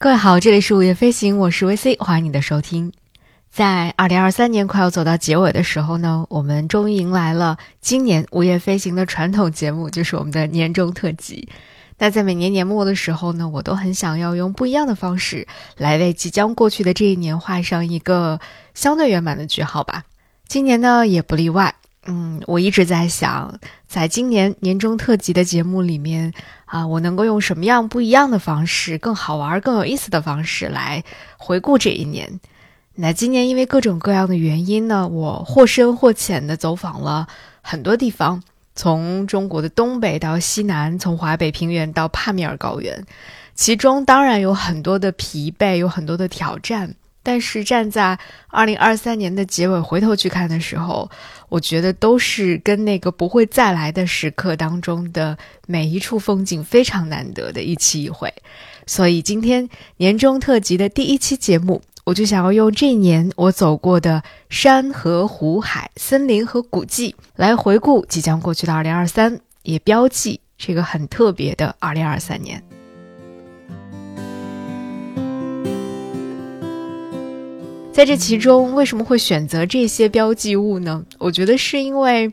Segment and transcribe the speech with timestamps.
[0.00, 2.92] 各位好，这里是午夜飞行，我是 VC，欢迎你的收听。
[3.50, 11.48] 在二零二三年快要走到结尾的时候呢，我们终于迎来了今年午夜飞行的传统节目，就是我们的年终特辑。
[11.98, 18.38] 那在每年年末的时候呢，我都很想要用不一样的方式来为即将过去的这一年画上一个
[18.74, 20.04] 相对圆满的句号吧。
[20.46, 21.74] 今年呢也不例外。
[22.10, 26.32] 嗯，我一直在想，在今年年终特辑的节目里面
[26.64, 31.04] 啊，我能够用什么样不一样的方式，更好玩、更有意思的方式来
[31.36, 32.40] 回顾这一年。
[32.94, 37.28] 那今年因为各种各样的原因呢，我或深或浅的走访了
[37.60, 38.42] 很多地方，
[38.74, 43.04] 从中国的东北到西南，从华北平原到帕米尔高原，
[43.54, 46.94] 其中当然有很多的疲惫，有很多的挑战。
[47.28, 51.10] 但是站在二零二三年的结尾回头去看的时候，
[51.50, 55.36] 我觉得都是跟那个不会再来的时刻当中的
[55.66, 58.32] 每一处风景非常难得的一期一会。
[58.86, 72.67] 所以今天年终特辑的第一期节目，我就想要用这一年我走过的山河湖海、森林和古迹来回顾即将过去的二零二三，也标记这个很特别的二零二三年。
[77.98, 81.04] 在这其中，为什么会选择这些标记物呢？
[81.18, 82.32] 我觉得是因为，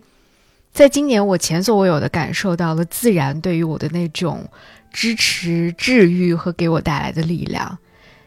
[0.71, 4.47] 在今年我前所未有的感受到了自然对于我的那种
[4.93, 7.79] 支持、治愈和给我带来的力量。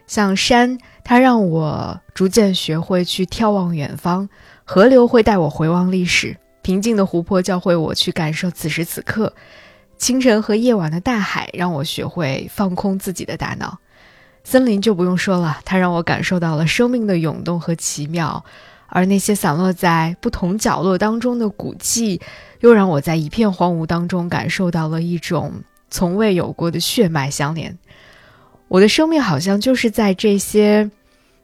[0.05, 4.27] 像山，它让我逐渐学会去眺望远方；
[4.65, 9.31] 河流会带我回望历史；平静的湖泊教会我去感受此时此刻；
[9.97, 13.79] 清晨和夜晚的大海让我学会放空自己的大脑。
[14.49, 18.43] 森林就不用说了，它让我感受到了生命的涌动和奇妙，
[18.87, 22.19] 而那些散落在不同角落当中的古迹，
[22.61, 25.53] 又让我在一片荒芜当中感受到了一种
[25.91, 27.77] 从未有过的血脉相连。
[28.67, 30.89] 我的生命好像就是在这些，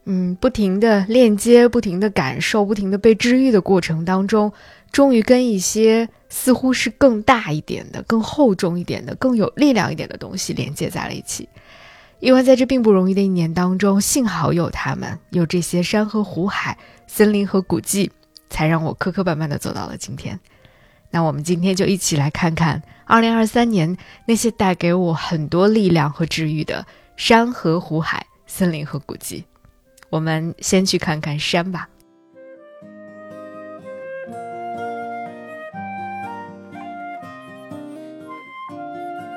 [0.05, 4.51] 嗯，不停的链接、不停的感受、不停的被治愈的过程当中，
[4.91, 11.47] 终于跟一些似乎是更大一点的、更厚重一点的、更有力量一点的东西连接在了一起。
[12.19, 16.77] 因为在这并不容易的一年当中，幸好有他们，有这些山河湖海、
[17.07, 18.11] 森林和古迹，
[18.49, 20.39] 才让我磕磕绊绊的走到了今天。
[21.11, 29.45] 那我们今天就一起来看看2023年那些带给我很多力量和治愈的山河湖海、森林和古迹。
[30.09, 31.87] 我们先去看看山吧。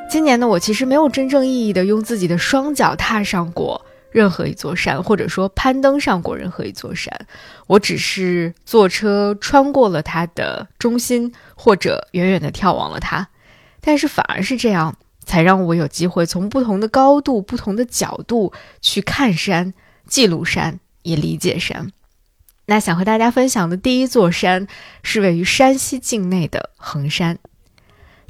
[0.09, 7.13] 今年呢，我其实没有真正意义的用自己的双脚踏上过任何一座山，或者说攀登上过任何一座山。
[7.67, 13.29] 我只是坐车穿过了它的中心，或者远远的眺望了它。
[13.83, 19.75] 但是反而是这样，才让我有机会从不同的高度、不同的角度去看山、
[20.07, 21.93] 记录山、也理解山。
[22.65, 24.67] 那想和大家分享的第一座山，
[25.03, 27.39] 是位于山西境内的衡山。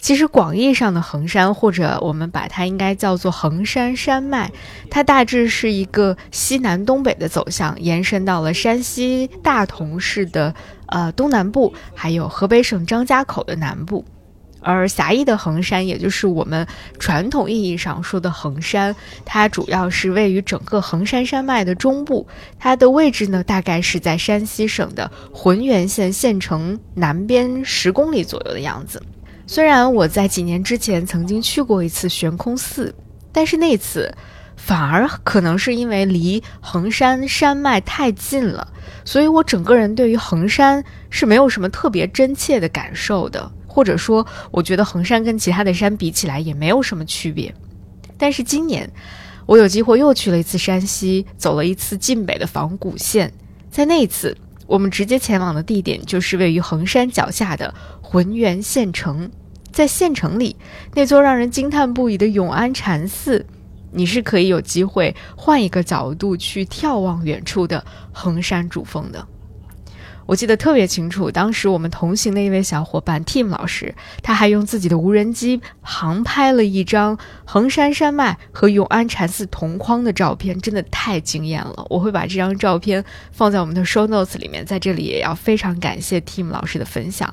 [0.00, 4.50] 其实广义上的衡山，或者我们把它应该叫做衡山山脉，
[4.88, 10.54] 它大致是一个西南东北的走向，延伸到了山西大同市的
[10.86, 14.04] 呃东南部，还有河北省张家口的南部。
[14.60, 16.66] 而狭义的衡山，也就是我们
[16.98, 18.94] 传统意义上说的衡山，
[19.24, 22.26] 它主要是位于整个衡山山脉的中部，
[22.58, 29.00] 它的位置呢，大概是在山西省的浑源县县城南边十公里左右的样子。
[29.50, 32.94] 虽然我在几年之前曾经去过一次悬空寺，
[33.32, 34.14] 但是那次
[34.56, 38.70] 反而可能是因为离衡山山脉太近了，
[39.06, 47.52] 所以我整个人对于衡山是没有什么特别真切的感受的，或者说，我觉得衡山跟其他的山比起来也没有什么区别。
[48.18, 48.90] 但是今年，
[49.46, 53.32] 我有机会又去了一次山西，走了一次晋北的仿古县，
[53.70, 54.36] 在那一次，
[54.66, 57.72] 我们直接前往的地点就是位于衡山脚下的
[58.02, 59.30] 浑源县城。
[59.72, 60.56] 在县城里，
[60.94, 63.46] 那座让人惊叹不已的永安禅寺，
[63.92, 69.26] 你是可以有机会换一个角度去眺望远处的衡山主峰的。
[70.26, 77.16] 我记得特别清楚，当时我们同行的一位小伙伴 Tim 老师，他还用自己的无人机航拍了一张
[77.46, 81.86] 衡山山脉和永安禅寺同框的照片，真的太惊艳了。
[81.88, 87.32] 我会把这张照片放在我们的 Show Notes 里面，在这里也要非常感谢 Tim 老师的分享。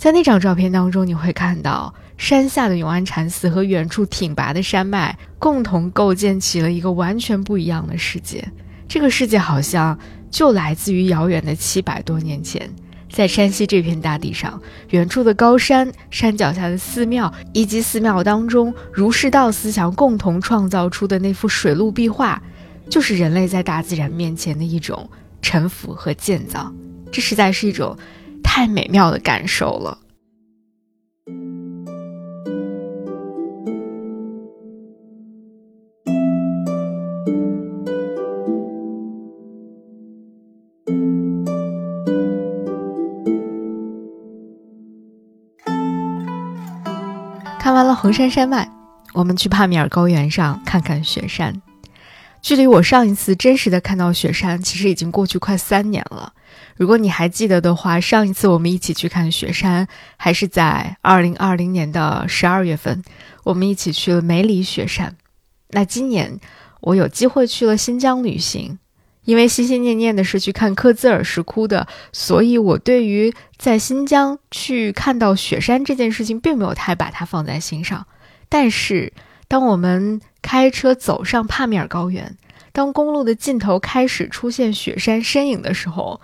[0.00, 8.42] 在那张照片当中，你会看到山下的永安禅寺和远处挺拔的山脉共同构建起了一个完全不一样的世界。
[8.88, 9.98] 这个世界好像
[10.30, 12.66] 就来自于遥远的七百多年前，
[13.12, 14.58] 在山西这片大地上，
[14.88, 22.42] 远处的高山、山脚下的寺庙，以及寺庙当中儒释道思想共同创造出的那幅水陆壁画，
[22.88, 25.10] 就是人类在大自然面前的一种
[25.42, 26.72] 臣服和建造。
[27.12, 27.94] 这实在是一种
[28.42, 29.98] 太美妙的感受了。
[47.58, 48.68] 看完了衡山山脉，
[49.14, 51.54] 我们去帕米尔高原上看看雪山。
[52.42, 56.32] 距离我上一次真实的看到雪山，其实已经过去快三年了。
[56.76, 63.02] 如果你还记得的话，上一次我们一起去看雪山，还是在二零二零年的十二月份，
[63.44, 65.16] 我们一起去了梅里雪山。
[65.70, 66.40] 那今年
[66.80, 68.78] 我有机会去了新疆旅行。
[69.26, 78.06] 因为心心念念的是去看克孜尔石窟的，所以我对于在新疆去看到雪山这件事情，并没有太把它放在心上。
[78.48, 79.12] 但是，
[79.50, 82.36] 当我们开车走上帕米尔高原，
[82.70, 86.20] 当公路的尽头开始出现雪山身影的时候，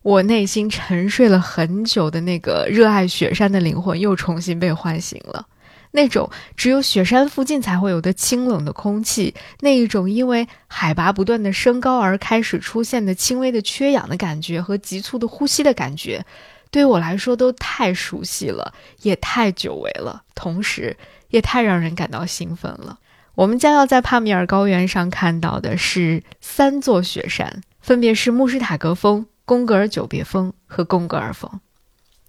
[0.00, 5.46] 我内心沉睡了很久的那个热爱雪山的灵魂又重新被唤醒了。
[5.90, 16.24] 那种只有雪山附近才会有的清冷的空气，那一种因为海拔不断的升高而开始出现的轻微的缺氧的感觉和急促的呼吸的感觉，
[16.70, 18.72] 对我来说都太熟悉了，
[19.02, 20.96] 也太久违了，同时
[21.28, 22.98] 也太让人感到兴奋了。
[23.34, 31.60] 我们将要在帕米尔高原上看到的是三座雪山，分别是穆什塔格峰、贡格尔久别峰和贡格尔峰，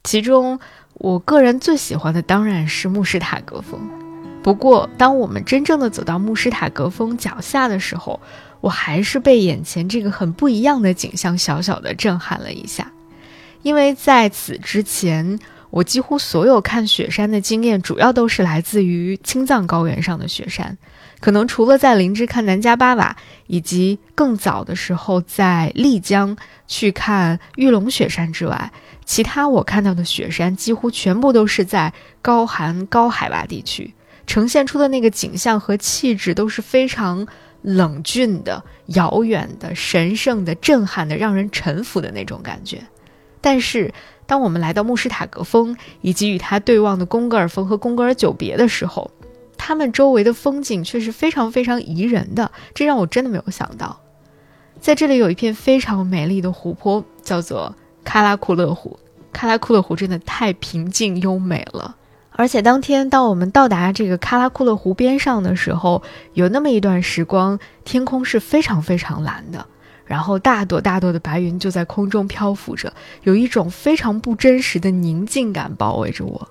[0.03, 0.59] 其中。
[0.99, 3.79] 我个人最喜欢的当然是穆什塔格峰，
[4.41, 8.19] 不过当我们真正的走到穆什塔格峰脚下的时候，
[8.61, 12.91] 我还是被眼前这个很不一样的景象小小的震撼了一下。
[13.61, 15.37] 因为在此之前，
[15.69, 20.77] 我几乎所有看雪山的经验，主要都是来自于青藏高原上的雪山。
[21.19, 23.15] 可能除了在林芝看南迦巴瓦，
[23.47, 26.37] 以及更早的时候在丽江
[26.67, 28.71] 去看玉龙雪山之外，
[29.03, 31.91] 其他我看到的雪山几乎全部都是在
[32.21, 33.93] 高寒高海拔地区，
[34.27, 37.27] 呈现出的那个景象和气质都是非常
[37.63, 42.83] 冷峻的、遥远的、神圣的、震撼的、让人臣服的那种感觉。
[43.41, 43.93] 但是，
[44.27, 49.09] 当我们来到慕士塔格峰以及与它对望的贡格尔峰和贡格尔久别的时候，
[49.57, 53.99] 他们周围的风景却是非常非常宜人的，这让我真的没有想到。
[54.79, 57.73] 在这里有一片非常美丽的湖泊，叫做。
[58.05, 58.97] 喀拉库勒湖，
[59.33, 61.97] 喀拉库勒湖真的太平静优美了。
[62.31, 66.01] 而且当天，当我们到达这个喀拉库勒湖边上的时候，
[66.33, 69.65] 有那么一段时光，天空是非常非常蓝的，
[70.07, 72.91] 然后大朵大朵的白云就在空中漂浮着，
[73.23, 76.49] 有一种非常不真实的宁静感包围着我。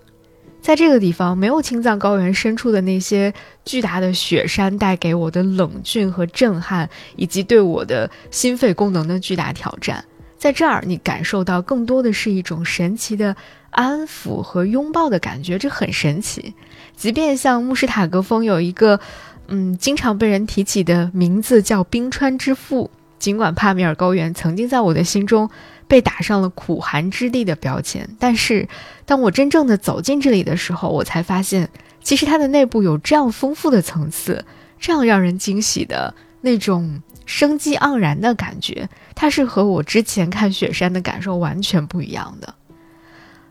[0.60, 3.32] 在这个地方，没有青藏高原深处的那些
[3.64, 10.04] 巨大的雪山带给我的冷峻和震撼，以及对我的心肺功能的巨大挑战。
[10.36, 13.34] 在这儿，你感受到更多的是一种神奇的
[13.70, 16.52] 安抚和拥抱的感觉，这很神奇。
[16.96, 18.98] 即便像慕士塔格峰有一个，
[19.46, 25.50] 嗯，经常被人提起的名字叫“冰川之父”，尽管帕米尔高原曾经在我的心中
[25.88, 28.68] 被打上了苦寒之地的标签，但是
[29.04, 31.68] 当我真正的走进这里的时候，我才发现，
[32.02, 34.44] 其实它的内部有这样丰富的层次，
[34.78, 37.02] 这样让人惊喜的那种。
[37.28, 42.54] 生机盎然的感觉，它是和我之前看雪山的感受完全不一样的。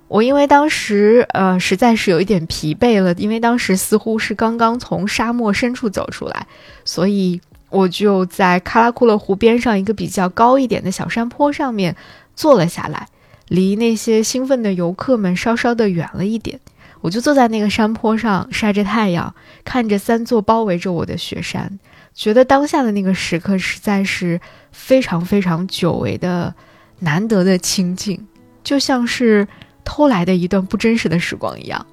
[0.07, 6.47] 我因为当时呃实在是有一点疲惫了，因为当时似乎是刚刚从沙漠深处走出来，
[6.85, 7.41] 所以
[7.75, 11.95] 我就在喀拉库勒湖边上一个比较高一点的小山坡上面
[12.33, 13.07] 坐了下来，
[13.49, 16.59] 离那些兴奋的游客们稍稍的远了一点。
[17.01, 21.79] 我就坐在那个山坡上晒着太阳，看着三座包围着我的雪山。
[22.13, 24.39] 觉得当下的那个时刻实在是
[24.71, 26.55] 非常非常久违的、
[26.99, 28.25] 难得的清静，
[28.63, 29.45] 就像是
[29.83, 31.85] 偷来的一段不真实的时光一样。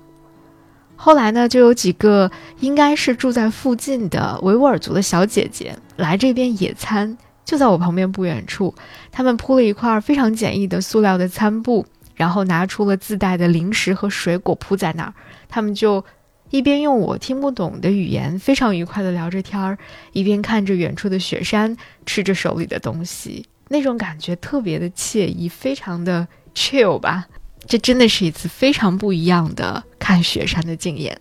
[1.04, 2.30] 后来呢，就有几个
[2.60, 8.72] 应该是住在附近的维吾尔族的小姐姐来这边野餐，就在我旁边不远处，
[9.10, 15.12] 他们铺了一块非常简易的塑料的餐布，然后拿出了自带的零食和水果铺在那儿，
[15.48, 16.04] 他们就。
[16.50, 19.78] 一边用我听不懂的语言非常愉快地聊着天儿，
[20.12, 27.26] 一边看着远处的雪山，吃着手里的东西，那种感觉特别的惬意，非常的 chill 吧。
[27.66, 31.20] 这真的是一次非常不一样的看雪山的经验。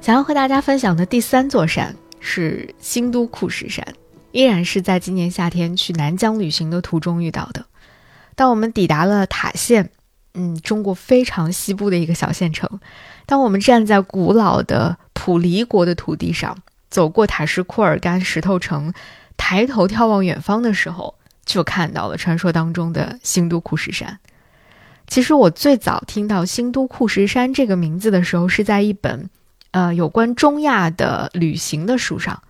[0.00, 3.86] 想要和大家分享的第三座山是新都库什山
[4.32, 7.64] 依然是在今年夏天去南疆旅行的途中遇到的。
[8.34, 9.90] 当我们抵达了塔县
[10.34, 12.80] 嗯，中国非常西部的一个小县城。
[13.26, 16.56] 当我们站在古老的普黎国的土地上，
[16.88, 18.92] 走过塔什库尔干石头城，
[19.36, 24.18] 抬头眺望远方的时候，就看到了传说当中的新都库什山。
[25.06, 29.28] 其实我最早听到新都库什山这个名字的时候，是在一本。
[29.72, 32.42] 呃，有关中亚的旅行的书上，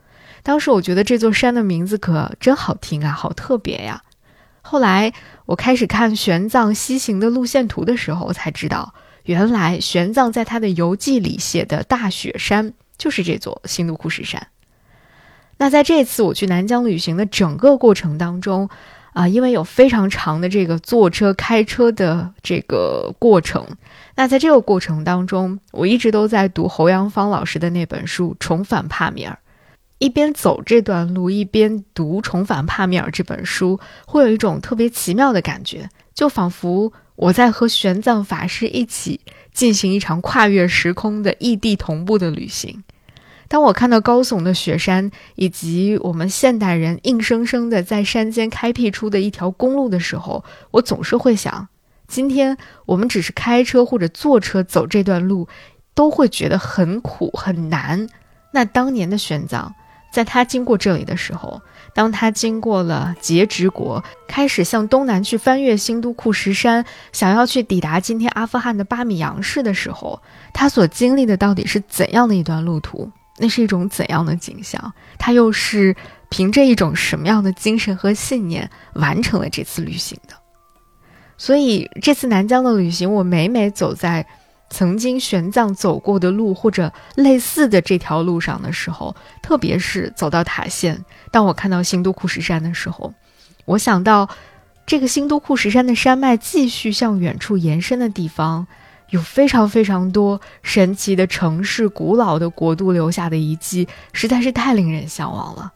[0.42, 4.02] 当时我觉得这座山的名字可真好听啊，好特别呀。
[4.70, 5.12] 后来
[5.46, 14.46] 我开始看玄奘西行的路线图的时候，我才知道，原来玄奘在他的游记里写的大雪山就是这座新都库什山。
[15.56, 18.70] 那在这次我去南疆旅行的整个过程当中，
[19.12, 23.66] 啊，因为有非常长的这个坐车、开车的这个过程，
[24.14, 29.36] 那在这个过程当中，我一直都在读侯阳芳老师的那本书《重返帕米尔》，
[30.00, 39.20] 一边走这段路，一边读《重返帕米尔》这本书，会有一种特别奇妙的感觉，就仿佛我在和玄奘法师一起
[39.52, 42.82] 进行一场跨越时空的异地同步的旅行。
[43.46, 51.68] 当我看到高耸的雪山，以及我们现代人硬生生的在山间开辟出的一条公路的时候，我总是会想：
[52.08, 55.46] 今天我们只是开车或者坐车走这段路，
[55.94, 58.08] 都会觉得很苦很难。
[58.52, 59.70] 那当年的玄奘，
[60.10, 61.60] 在他经过这里的时候，
[61.94, 70.20] 当他经过了节直国，开始向东南去翻越新都库什山，想要去抵达今天阿富汗的巴米扬市的时候，
[70.52, 73.10] 他所经历的到底是怎样的一段路途？
[73.38, 74.92] 那是一种怎样的景象？
[75.18, 75.96] 他又是
[76.28, 80.34] 凭着一种什么样的精神和信念完成了这次旅行的？
[81.38, 84.26] 所以这次南疆的旅行，我每每走在
[84.70, 93.12] 曾经玄奘走过的路或者类似的这条路上的时候，特别是走到塔县，当我看到新都库什山的时候，
[93.66, 94.28] 我想到
[94.86, 98.66] 这个新都库什山的山脉继续向远处延伸的地方。
[99.10, 105.72] 有非常非常多神奇的城市、古老的国度留下的遗迹，实在是太令人向往了。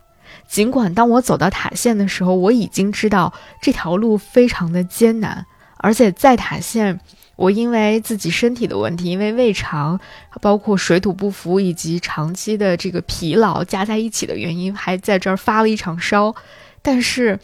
[0.46, 5.44] 尽管当我走到塔县的时候，我已经知道这条路非常的艰难，
[5.78, 7.00] 而且在塔县，
[7.36, 9.98] 我因为自己身体的问题，因为胃肠，
[10.40, 16.34] 包括水土不服以及长期的这个疲劳加在一起的原因，还在这儿发了一场烧。
[16.82, 17.38] 但是，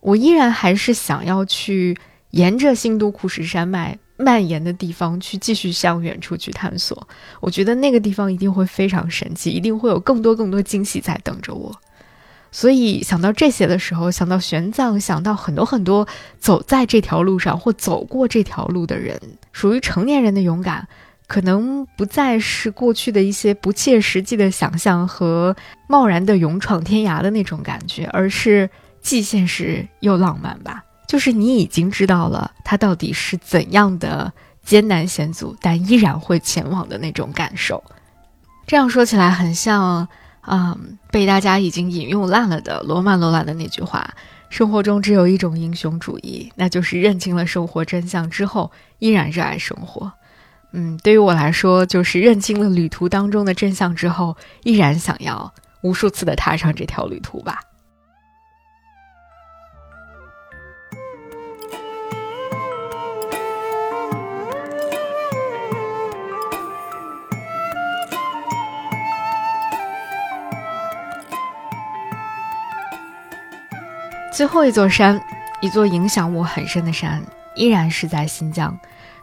[0.00, 1.98] 我依然还是想要去
[2.30, 3.98] 沿着新都库什山脉。
[4.20, 7.06] 蔓延的地方去继续向远处去探索，
[7.38, 11.72] 我觉得那个地方一定会非常神奇，一定会有更多更多惊喜在等着我。
[12.50, 16.06] 所以想到这些的时候，想到玄奘，想到很多很多
[16.40, 19.20] 走在这条路上或走过这条路的人，
[19.52, 20.88] 属于成年人的勇敢，
[21.26, 25.54] 可能不再是过去的一些不切实际的想象和
[25.88, 28.68] 贸然的勇闯天涯的那种感觉，而是
[29.02, 30.82] 既现实又浪漫吧。
[31.06, 37.82] 就是你已经知道了它到底是怎样的艰难险阻，但依然会前往的那种感受。
[38.66, 40.06] 这样说起来很像，
[40.50, 44.14] 嗯，被大家已经引用烂了的罗曼·罗兰的那句话
[44.48, 50.10] ：“生活中只有一种英雄主义，那就是认清了生活真相之后依然热爱生活。”
[50.72, 55.52] 嗯，对于我来说，就是认清了旅途当中的真相之后，依然想要
[55.82, 57.60] 无数次的踏上这条旅途吧。
[74.38, 75.20] 最后一座山，
[75.60, 77.20] 一座影响我很深的山，
[77.56, 78.78] 依然是在新疆。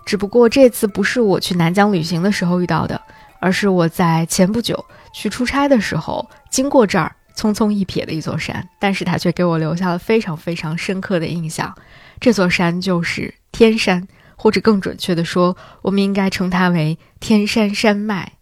[0.05, 3.01] 只不过这次不是我去南疆旅行的时候遇到的，
[3.39, 8.67] 而是我在前不久去出差的时候经过这儿，匆匆一瞥的一座山。
[8.77, 11.73] 但是它却给我留下了非常非常深刻的印象。
[12.19, 14.05] 这座山就是天山，
[14.35, 18.33] 或者更准确的说，我们应该称它为天山山脉。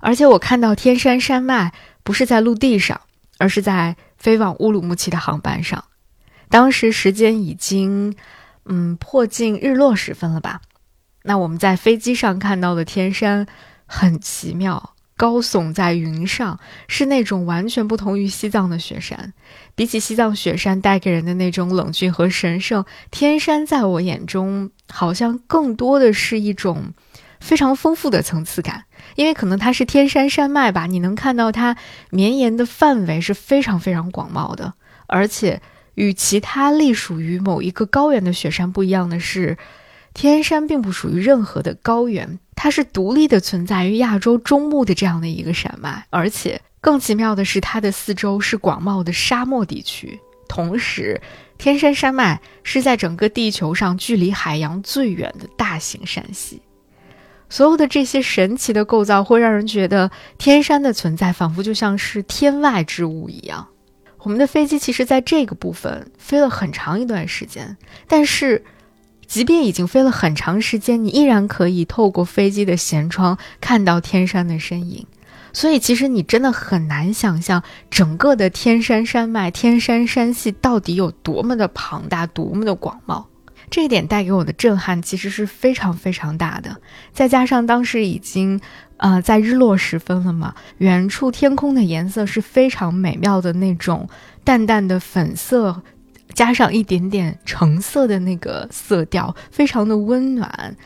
[0.00, 1.72] 而且我看到天山山脉
[2.02, 3.02] 不是在陆地上，
[3.38, 5.84] 而是在飞往乌鲁木齐的航班上。
[6.50, 8.14] 当时时间已经，
[8.64, 10.60] 嗯，迫近日落时分了吧？
[11.24, 13.46] 那我们在飞机上看到的天山
[13.84, 19.34] 很奇妙，高耸在云上，是那种完全不同于西藏的雪山。
[19.74, 26.94] 比起西藏雪山带给人的那种冷峻和神圣，天山在我眼中好像更多的是一种
[27.40, 28.84] 非常丰富的层次感，
[29.16, 31.76] 因为可能它是天山山脉吧，你能看到它
[32.10, 34.72] 绵延的范围是非常非常广袤的，
[35.06, 35.60] 而且。
[35.98, 39.58] 与其他隶属于某一个高原的雪山不一样的是，
[40.14, 50.20] 天山并不属于任何的高原，它是独立的存在于亚洲中部的这样的一个山脉，而且更奇妙的是，它的四周是广袤的沙漠地区。
[50.48, 51.20] 同时，
[51.58, 56.62] 天山山脉是在整个地球上距离海洋最远的大型山系。
[57.48, 63.66] 所有的这些神奇的构造，会让人觉得天山的存在仿佛就像是天外之物一样。
[64.28, 68.62] 我们的飞机其实在这个部分飞了很长一段时间，但是，
[69.26, 75.06] 即便已经飞了很长时间，你依然可以透过飞机的舷窗看到天山的身影。
[75.54, 83.24] 所以，其实你真的很难想象整个的天山山脉、天山山系到底有多么的庞大、多么的广袤。
[83.70, 86.76] 这一点带给我的震撼其实是非常非常大的。
[87.12, 88.60] 再加上当时已经，
[88.96, 94.08] 呃，在日落时分了嘛，远处天空的颜色是非常美妙的那种
[94.44, 95.82] 淡淡的粉色，
[96.34, 100.76] 加上一点点橙色的那个色调，非常的温暖。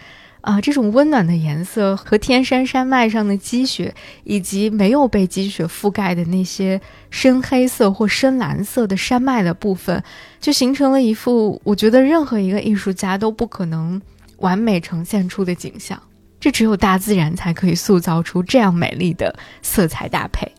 [0.43, 3.95] 啊，这种温暖的颜色和天山山脉上的积雪，
[4.25, 6.81] 以及没有被积雪覆盖的那些
[7.11, 10.03] 深黑色或深蓝色的山脉的部分，
[10.41, 14.03] 就形成了一幅我觉得任何一个艺术家都不可能
[14.39, 16.01] 完美呈现出的景象。
[16.41, 19.33] 这只有大自然才可以塑造出这样美丽的
[19.63, 20.51] 色彩搭配。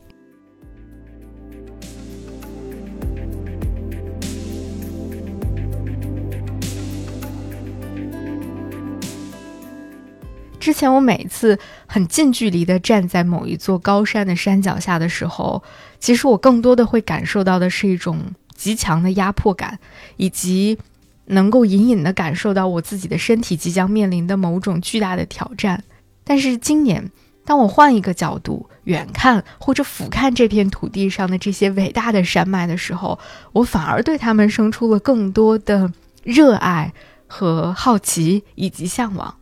[10.64, 15.62] 之前我每次很近距离的站在某一座高山的山脚下的时候，
[16.00, 18.18] 其实我更多的会感受到的是一种
[18.56, 19.78] 极强的压迫感，
[20.16, 20.78] 以及
[21.26, 25.84] 能够隐隐的感受到我自己的身体即将面临的某种巨大的挑战。
[26.24, 27.12] 但是今年，
[27.44, 33.20] 当我换一个角度远看或者俯瞰这片土地上的这些伟大的山脉的时候，
[33.52, 35.92] 我反而对他们生出了更多的
[36.24, 36.94] 热爱
[37.28, 39.36] 和好奇以及向往。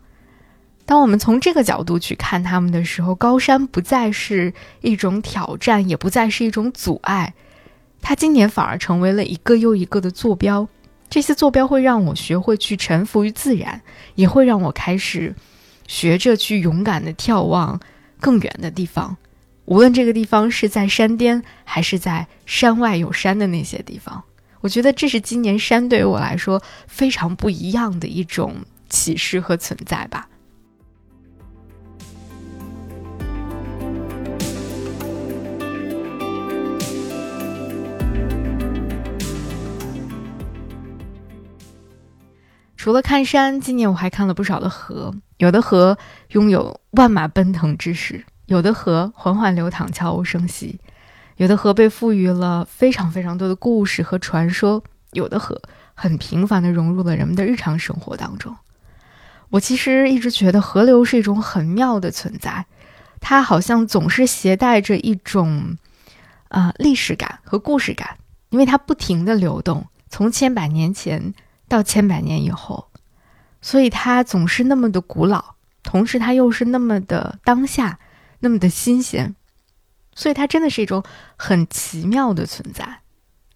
[0.91, 7.33] 当我们从这个角度去看他们的时候，高山不再是一种挑战，也不再是一种阻碍，
[8.01, 10.67] 它今年反而成为了一个又一个的坐标。
[11.09, 13.81] 这些坐标会让我学会去臣服于自然，
[14.15, 15.33] 也会让我开始
[15.87, 17.79] 学着去勇敢的眺望
[18.19, 19.15] 更远的地方，
[19.63, 24.21] 无论这个地方是在山巅，还是在山外有山的那些地方。
[24.59, 28.55] 我觉得这是今年山对于我来说非常不一样的一种
[28.89, 30.27] 启示和存在吧。
[42.81, 45.13] 除了看山，今年我还看了不少的河。
[45.37, 45.95] 有的河
[46.29, 50.79] 拥有万马奔腾之势，有的河缓缓流淌，悄无声息；
[51.37, 55.61] 有的河被赋予了非常非常多的故事和传说；有的河
[55.93, 58.57] 很平凡地融入了人们的日常生活当中。
[59.51, 62.65] 我其实一直觉得河流是一种很妙的存在，
[63.19, 65.77] 它好像总是携带着一种
[66.47, 68.17] 啊历史感和故事感，
[68.49, 71.35] 因为它不停地流动，从千百年前。
[71.71, 72.89] 到千百年以后，
[73.61, 77.97] 所以它总是那么的古老，同时它又是那么的当下，
[78.41, 79.33] 那么的新鲜，
[80.13, 81.01] 所以它真的是一种
[81.37, 82.99] 很奇妙的存在。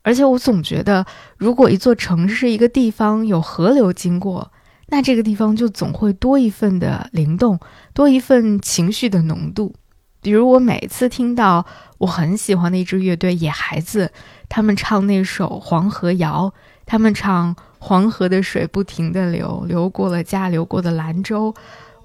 [0.01, 4.49] 而且我总觉得，如果一座城市、一个地方有河流经过，
[4.87, 7.59] 那这个地方就总会多一份的灵动，
[7.93, 9.75] 多一份情绪的浓度。
[10.21, 11.65] 比如我每次听到
[11.97, 14.13] 我很喜欢的一支乐队野孩子，
[14.47, 16.53] 他们唱那首《黄河谣》，
[16.85, 17.53] 他们唱。
[17.87, 21.53] 黄河的水不停地流，流过了家，流过的兰州，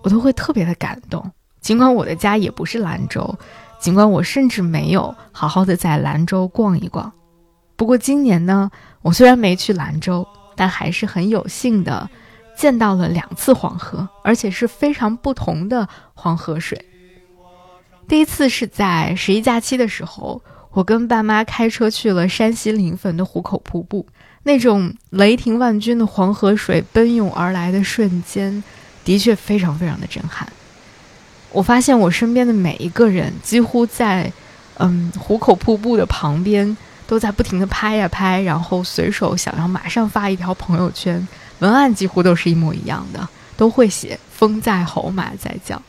[0.02, 1.24] 我都会特别的感动。
[1.62, 3.34] 尽管我的家也不是兰州，
[3.80, 7.10] 尽管我甚至没有好好的在兰州逛一逛。
[7.76, 12.10] 不过今年呢，我虽然没去兰州，但还是很有幸的
[12.54, 16.84] 见到了两次黄河，而且是非常不同的黄河水。
[18.06, 24.06] 第一次是在十一假期的时候，我跟爸妈开车去了山西临汾的壶口瀑布。
[24.42, 28.62] 那种雷霆万钧的黄河水奔涌而来的瞬间，
[29.04, 30.50] 的确非常非常的震撼。
[31.52, 34.32] 我发现我身边的每一个人，几乎在
[34.78, 36.74] 嗯壶口瀑布的旁边，
[37.06, 41.28] 都在不停的拍呀拍，然后随手想要马上发一条朋友圈，
[41.58, 45.82] 文案几乎都是一模一样的，都会写“风在吼，马在叫”。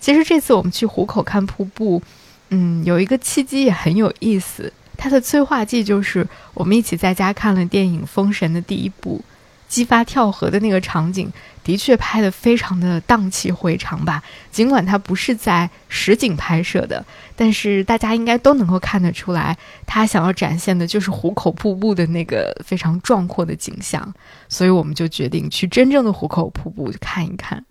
[0.00, 2.02] 其实这次我们去壶口看瀑布，
[2.50, 4.72] 嗯，有一个契机也很有意思。
[4.96, 9.22] 它的催化剂就是我们一起在家看了电影《封神》的第一部，
[9.68, 11.30] 激发跳河的那个场景，
[11.64, 14.22] 的确拍得非常的荡气回肠吧。
[14.52, 17.04] 尽管它不是在实景拍摄的，
[17.34, 24.14] 但是大家应该都能够看得出来，他想要展现的就是壶口瀑布的那个非常壮阔的景象。
[24.48, 27.64] 所以我们就决定去真正的壶口瀑布看一看。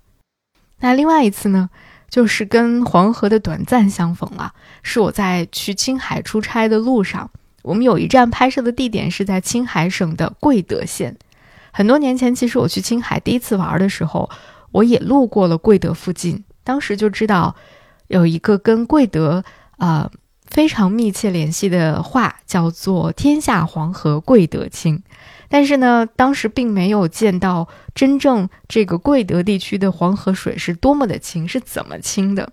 [0.82, 1.70] 那另外一次呢，
[2.14, 7.28] 就是跟黄河的短暂相逢了，是我在去青海出差的路上，
[7.64, 11.18] 我们有一站拍摄的地点是在青海省的贵德县。
[11.72, 14.30] 很多年前，其实我去青海第一次玩的时候，
[14.72, 17.56] 我也路过了贵德附近，当时就知道
[18.10, 19.44] 有一个跟贵德
[19.78, 20.12] 啊。
[20.46, 25.02] 非常密切联系的话叫做“天下黄河贵德清”，
[25.54, 32.52] 但是呢，当时并没有见到真正这个贵德地区的黄河水是多么的清，是怎么清的。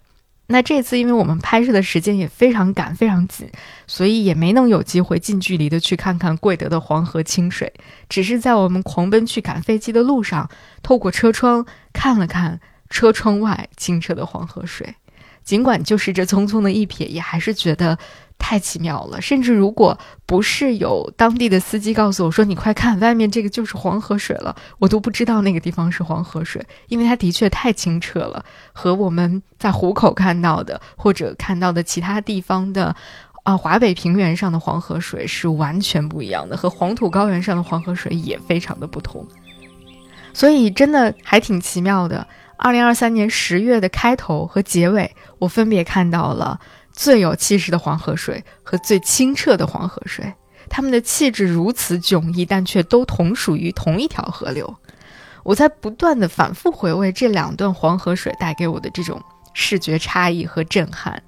[0.49, 3.49] 那这次因为我们拍摄的时间也非常赶、非常紧，
[3.87, 7.73] 所以也没能有机会近距离的去看看贵德的黄河清水，
[8.11, 10.51] 只是在我们狂奔去赶飞机的路上，
[10.83, 12.61] 透过车窗看了看
[12.91, 14.95] 车窗外清澈的黄河水。
[15.43, 17.99] 尽管就是这匆匆的一瞥，也还是觉得
[18.41, 19.21] 太奇妙了。
[19.21, 32.97] 甚至如果不是有当地的司机告诉我说：“你快看，外面这个就是黄河水了”，我都不知道那个地方是黄河水，因为它的确太清澈了，和我们在湖口看到的或者看到的其他地方的
[33.45, 39.25] 啊华北平原上的黄河水是完全不一样的，和黄土高原上的黄河水也非常的不同。
[40.33, 42.27] 所以真的还挺奇妙的。
[42.57, 46.61] 二零二三年十月的开头和结尾，我分别看到了
[46.93, 50.33] 最有气势的黄河水和最清澈的黄河水。
[50.69, 54.73] 它们的气质如此迥异，但却都同属于同一条河流。
[55.43, 59.21] 我在不断的反复回味这两段黄河水带给我的这种
[59.55, 61.21] 视觉差异和震撼。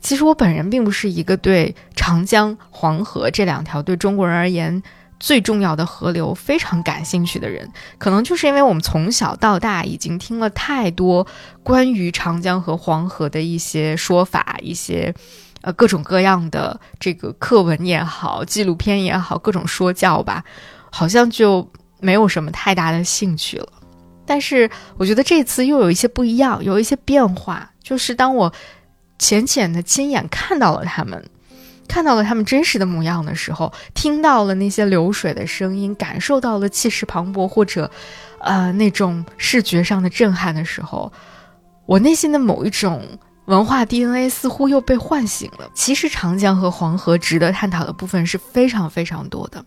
[0.00, 4.82] 其实我本人并不是一个对长江、黄河这两条对中国人而言。
[5.20, 11.26] 最重要的河流非常感兴趣的人，可能就是因为我们从小到大已经听了太多
[11.62, 15.12] 关于长江和黄河的一些说法，一些
[15.62, 20.44] 呃各种各样的这个课文也好，纪录片也好，各种说教吧，
[20.90, 21.68] 好像就
[22.00, 23.68] 没有什么太大的兴趣了。
[24.24, 28.52] 但是我觉得这次又有一些不一样，有一些变化，就是当我
[29.18, 31.28] 浅浅的亲眼看到了他们。
[31.88, 37.90] 看到了他们真实的模样的时候，听到了那些流水的声音，感受到了气势磅礴或者，
[38.40, 41.10] 呃，那种视觉上的震撼的时候，
[41.86, 43.02] 我内心的某一种
[43.46, 45.68] 文化 DNA 似乎又被唤醒了。
[45.74, 49.64] 其实长江和黄河值得探讨的部分是非常非常多的，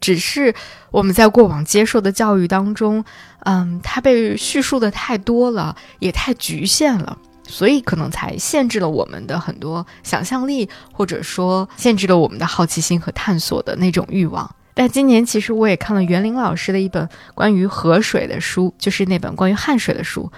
[0.00, 0.54] 只是
[0.90, 3.02] 我们在过往接受的教育当中，
[3.46, 7.16] 嗯，它被叙述的太多了，也太局限了。
[7.46, 14.54] 所以可能才限制了我们的很多想象力，或者说限制了我们的好奇心和探索的那种欲望。
[14.76, 20.32] 但今年其实我也看了袁林老师的一本关于河水的书，就是那本关于汉水的书。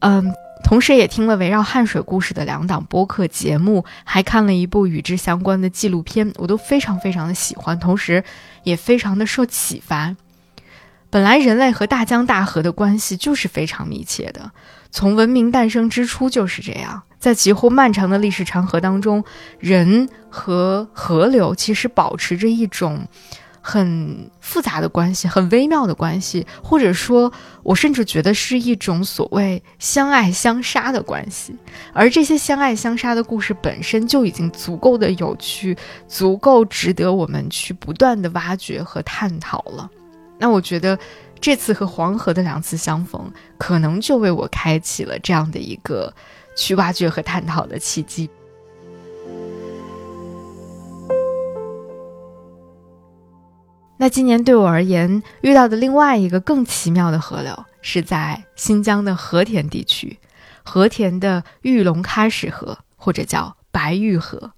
[0.00, 0.32] 嗯，
[0.64, 8.24] 同时也听了围绕汉水故事的两档播客节目，还看了一部与之相关的纪录片，我都非常非常的喜欢，同时
[8.64, 10.16] 也非常的受启发。
[11.10, 14.50] 本来人类和大江大河的关系就是非常密切的。
[14.90, 19.22] 从文明诞生之初就是这样，在几乎漫长的历史长河当中，
[19.58, 23.06] 人和河流其实保持着一种
[23.60, 27.30] 很复杂的关系，很微妙的关系，或者说，
[27.62, 31.54] 我甚至觉得是一种所谓相爱相杀的关系。
[31.92, 35.76] 而这些相爱相杀的故事本身就已经足够的有趣，
[36.08, 39.90] 足够值得我们去不断的挖掘和探讨了。
[40.38, 40.98] 那我觉得。
[41.40, 46.12] 这次和黄河的两次相逢，可能就为我开启了这样的一个
[46.56, 48.28] 去挖掘和探讨的契机。
[54.00, 60.18] 那今年对我而言，遇到的另外一个更奇妙的河流，是在新疆的和田地区，
[60.62, 64.52] 和田的玉龙喀什河，或者叫白玉河。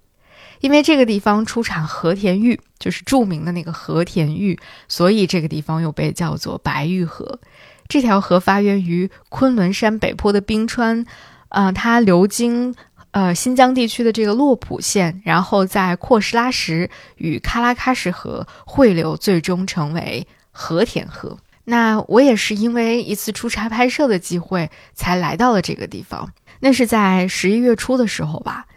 [0.61, 7.39] 因为这个地方出产和田玉，就是著名的那个和田玉，所以这个地方又被叫做白玉河。
[7.87, 11.05] 这条河发源于昆仑山北坡的冰川，
[11.49, 12.73] 呃，它流经
[13.11, 21.37] 呃新疆地区的这个洛浦县，然后在阔什拉什与喀拉喀什河汇流，最终成为和田河。
[21.65, 26.31] 那我也是因为一次出差拍摄的机会，才来到了这个地方。
[26.59, 28.67] 那是在十一月初的时候吧。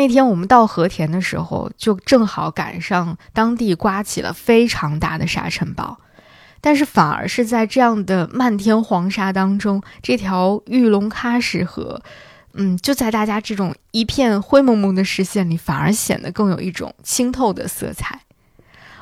[0.00, 5.98] 那天我们到和田的时候，就正好赶上当地刮起了非常大的沙尘暴，
[6.62, 12.00] 但是反而是在这样的漫天黄沙当中，这条玉龙喀什河，
[12.54, 18.22] 嗯，就在大家这种一片灰蒙蒙的视线里，反而显得更有一种清透的色彩。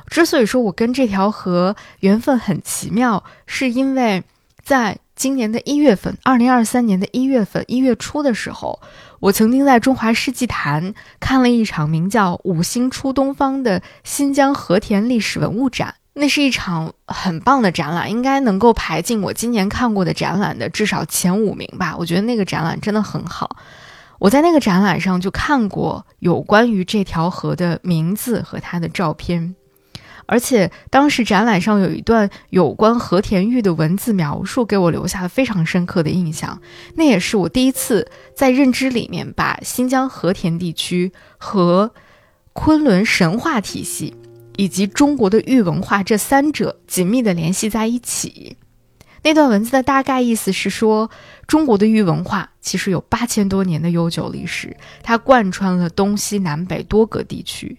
[0.07, 4.21] 之所以说我跟这条河缘分很奇妙，是因为
[4.61, 8.79] 在今年的一月份，二零二三年的一月份一月初的时候。
[9.19, 15.93] 我曾经在中华世纪坛看了一场名叫《五星出东方》的新疆和田历史文物展。
[16.13, 21.93] 那是一场很棒的展览，应该能够排进我今年看过的展览的至少前五名吧。
[21.99, 23.57] 我觉得那个展览真的很好。
[24.19, 29.53] 我在那个展览上就看过有关于这条河的名字和它的照片，
[30.29, 36.61] 而且当时展览上有一段有关和田玉的文字描述，给我留下了非常深刻的印象。
[36.95, 41.91] 那也是我第一次在认知里面把新疆和田地区和
[42.53, 44.13] 昆仑神话体系。
[44.59, 48.57] 以及中国的玉文化这三者紧密地联系在一起。
[49.23, 51.09] 那段文字的大概意思是说，
[51.47, 57.77] 中国的玉文化其实有八千多年的悠久历史，它贯穿了东西南北多个地区。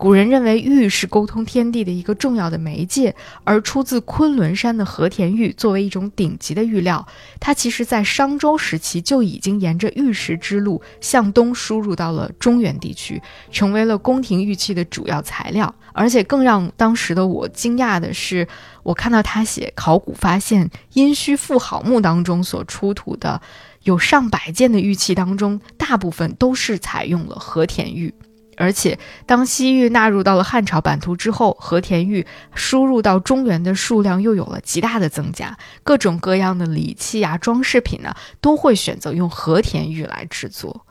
[0.00, 7.06] 古人认为玉是沟通天地的一个重要的媒介，而出自昆仑山的和田玉作为一种顶级的玉料，
[7.38, 13.20] 它其实在商周时期就已经沿着玉石之路向东输入到了中原地区，
[13.52, 15.74] 成为了宫廷玉器的主要材料。
[15.92, 18.48] 而且更让当时的我惊讶的是，
[18.82, 23.38] 我看到他写考古发现殷墟妇好墓当中所出土的
[23.82, 28.14] 有上百件的玉器当中，大部分都是采用了和田玉。
[28.60, 35.56] 而且，当西域纳入到了汉朝版图之后，和田玉输入到中原的数量又有了极大的增加。
[35.82, 40.84] 各种各样的礼器啊、装饰品呢，都会选择用和田玉来制作。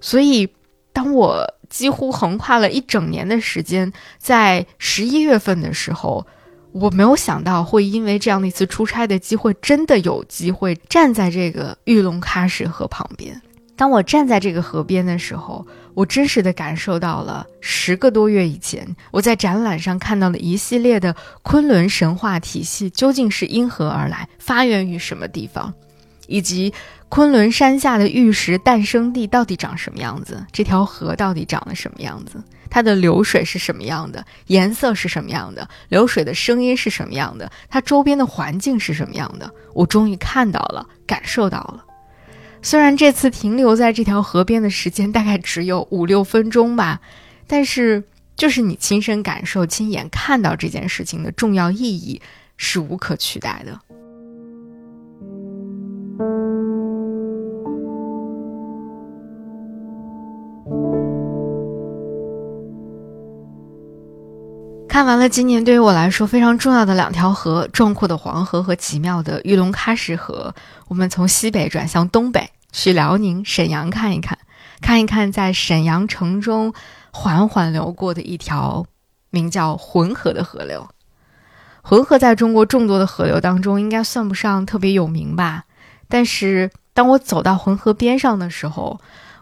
[0.00, 0.52] 所以，
[0.92, 6.26] 当我几乎横跨了一整年的时间，在十一月份的时候，
[6.72, 13.40] 我没有想到会因为这样的一次出差的机会，真的有机会站在这个玉龙喀什河旁边。
[13.76, 25.72] 当我站在这个河边的时候，我真实的感受到了十个多月以前我在展览上看到的一系列的昆仑神话体系究竟是因何而来，发源于什么地方，
[26.26, 26.72] 以及
[27.08, 41.84] 昆仑山下的玉石诞生地到底长什么样子，这条河到底长了什么样子，它的流水是什么样的，颜色是什么样的，流水的声音是什么样的，它周边的环境是什么样的，我终于看到了，感受到了。
[42.66, 46.98] 虽然这次停留在这条河边的时间大概只有五六分钟吧，
[47.46, 48.02] 但是
[48.36, 52.22] 就是你亲身感受、亲眼看到这件事情的重要意义
[52.56, 53.78] 是无可取代的。
[64.88, 70.54] 看完了今年对于我来说非常重要的两条河——壮阔的黄河和奇妙的玉龙喀什河，
[70.88, 72.48] 我们从西北转向东北。
[72.74, 74.36] 去辽宁沈阳看一看，
[74.82, 76.74] 看一看在沈阳城中
[77.12, 78.84] 缓缓流过的一条
[79.30, 80.88] 名叫浑河的河流。
[81.82, 85.64] 浑河在中国众多的河流当中应该算不上特别有名吧，
[86.08, 89.00] 但是当我走到浑河边上的时候，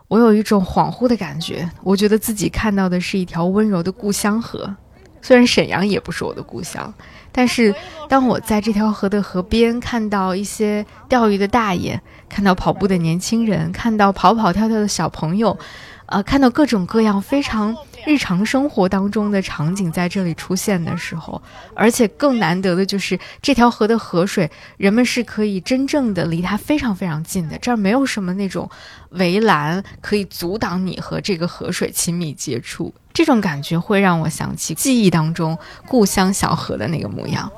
[0.08, 4.76] 我有一种恍惚的感觉，我觉得自己看到的是一条温柔的故乡河。
[5.22, 6.92] 虽然沈阳也不是我的故乡。
[7.34, 7.74] 但是，
[8.10, 11.98] 当我在这条河的河边看到一些钓鱼的大爷，
[12.32, 15.58] 看到跑步的年轻人，看到跑跑跳跳的小朋友，
[16.06, 21.40] 呃，看到各种各样非常日常生活当中的场景在这里出现的时候，
[21.74, 28.68] 而且更难得的就是这条河的河水，人们是可以真正的离它非常非常近的，这儿没有什么那种
[29.10, 32.94] 围栏可以阻挡你和这个河水亲密接触。
[33.12, 37.52] 这种感觉会让我想起记忆当中故乡小河的那个模样。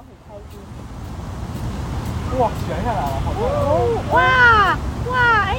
[2.36, 3.42] 哇，悬下来了，好多！
[4.12, 4.76] 哇
[5.08, 5.56] 哇，哎，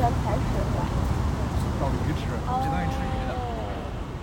[0.00, 0.86] 要踩水了。
[1.80, 3.34] 找鱼吃，只能吃鱼的。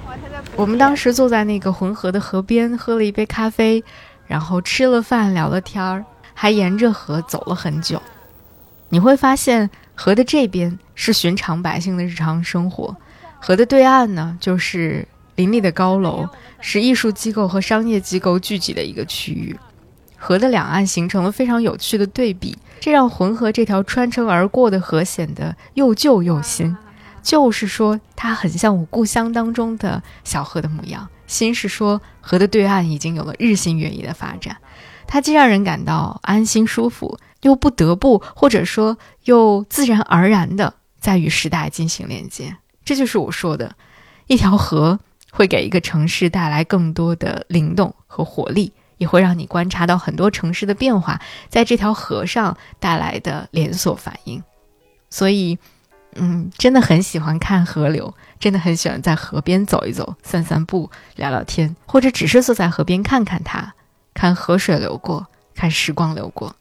[0.07, 0.41] 哇，他在。
[0.55, 3.83] 我们当时坐在那个浑河的河边，喝了一杯咖啡，
[4.27, 8.01] 然后吃了饭，聊了天儿，还沿着河走了很久。
[8.87, 12.95] 你会发现，河的这边是寻常百姓的日常生活。
[13.41, 16.25] 河的对岸呢，就是林立的高楼，
[16.61, 19.53] 是艺术机构和商业机构聚集的一个区域。
[20.25, 26.77] 河的两岸形成了非常有趣的对比，这让浑河这条穿城而过的河显得又旧又新。
[27.21, 34.55] 旧是说它很像我故乡当中的小河的模样，新是说河的对岸已经有了日新月异的发展。
[35.05, 42.55] 它既让人感到安心舒服，又不得不或者说又自然而然的在与时代进行连接。
[42.85, 43.75] 这就是我说的，
[44.27, 44.97] 一条河
[45.31, 48.71] 会给一个城市带来更多的灵动和活力，
[49.03, 54.41] 也会让你观察到很多城市的变化在这条河上带来的连锁反应。
[55.09, 55.59] 所以，
[56.15, 63.73] 嗯，真的很喜欢看河流，真的很喜欢在河边走一走、散散步、聊聊天，或者只是坐在河边看看它，
[64.13, 66.55] 看河水流过，看时光流过。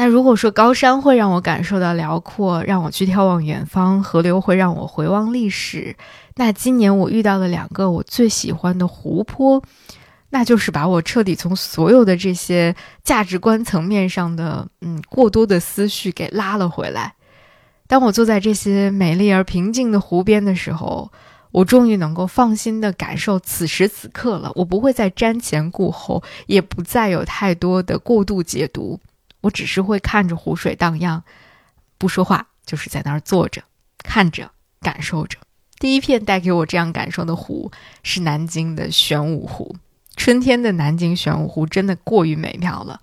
[0.00, 5.94] 那如果说高山会让我感受到辽阔，让我去眺望远方；河流会让我回望历史。
[6.36, 9.62] 那今年我遇到了两个我最喜欢的湖泊，
[10.30, 17.12] 那就是把我彻底从所有的这些价值观层面上的嗯过多的思绪给拉了回来。
[17.86, 21.12] 当我坐在这些美丽而平静的湖边的时候，
[21.52, 24.50] 我终于能够放心的感受此时此刻了。
[24.54, 28.98] 我不会再瞻前顾后，也不再有太多的过度解读。
[29.42, 31.22] 我只是会看着湖水荡漾，
[31.98, 33.62] 不说话，就是在那儿坐着，
[33.98, 34.50] 看着，
[34.80, 35.38] 感受着。
[35.78, 37.72] 第一片带给我这样感受的湖
[38.02, 39.76] 是南京的玄武湖。
[40.16, 43.00] 春天的南京玄武湖真的过于美妙了。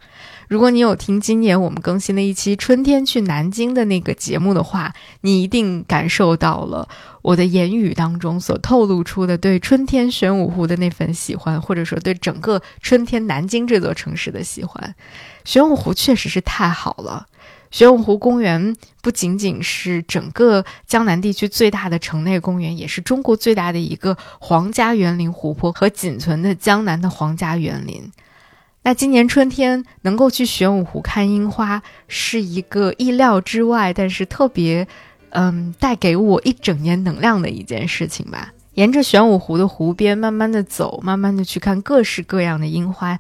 [0.48, 6.88] 如果你有听今年我们更新的一期《春天去南京》的那个节目的话，你一定感受到了
[7.28, 14.96] 我的言语当中所透露出的对春天玄武湖的那份喜欢，或者说对整个春天南京这座城市的喜欢。
[15.44, 17.28] 玄武湖确实是太好了。
[17.70, 28.10] 玄武湖公园不仅仅是整个江南地区最大的城内公园，也是中国最大的一个皇家园林湖泊和仅存的江南的皇家园林。
[28.84, 34.88] 那今年春天能够去玄武湖看樱花，是一个意料之外，但是特别，
[35.30, 38.54] 嗯，带给我一整年能量的一件事情吧。
[38.74, 43.18] 沿着玄武湖的湖边慢慢的走，慢慢的去看各式各样的樱花。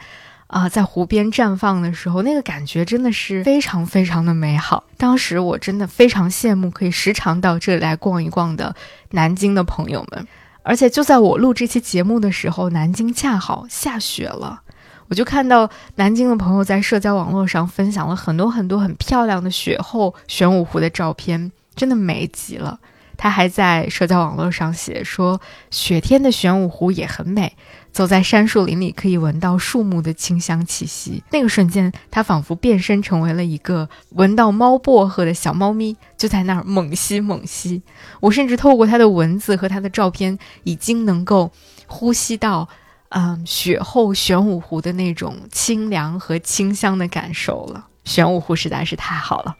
[0.47, 4.81] 啊，在湖边绽放的时候，那个感觉真的是非常非常的美好。
[4.95, 8.73] 当时我真的非常羡慕可以时常到这里来逛一逛的
[9.11, 10.25] 南京的朋友们。
[10.63, 14.61] 而且就在我录这期节目的时候，南京恰好下雪了，
[15.09, 22.79] 我就看到南京的朋友在社交网络上分享了很多很多很漂亮的雪后玄武湖的照片，真的美极了。
[23.15, 27.55] 他还在社交网络上写说，雪天的玄武湖也很美。
[27.91, 31.23] 走在杉树林里，可以闻到树木的清香气息。
[31.31, 37.81] 那个瞬间，他仿佛变身成为了一个闻到猫薄荷的小猫咪，就在那儿猛吸猛吸。
[38.19, 41.51] 我甚至透过他的文字和他的照片，已经能够
[41.87, 42.69] 呼吸到，
[43.09, 47.87] 嗯，雪后玄武湖的那种清凉和清香的感受了。
[48.03, 49.55] 玄武湖实在是太好了。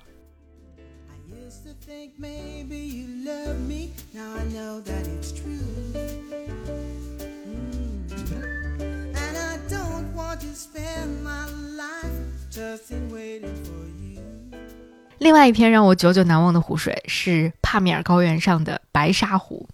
[15.27, 19.67] 另外一篇让我久久难忘的湖水是帕米尔高原上的白沙湖。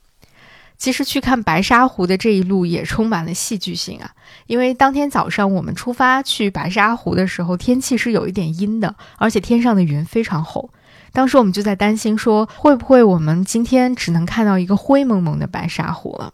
[0.80, 4.10] 其实去看白沙湖的这一路也充满了戏剧性啊，
[4.48, 10.72] 因为当天早上我们出发去白沙湖的时候，天气是有一点阴的，而且天上的云非常厚。
[11.12, 16.34] 当时我们就在担心说，会不会我们今天只能看到一个灰蒙蒙的白沙湖了。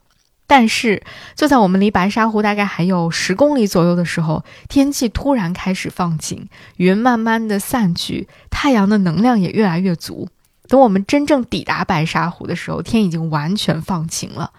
[0.49, 1.03] 但是，
[1.35, 10.27] 就在我们离白沙湖大概还有十公里左右的时候，天气突然开始放晴，云慢慢的散去，太阳的能量也越来越足。
[10.67, 14.51] 等我们真正抵达白沙湖的时候，天已经完全放晴了。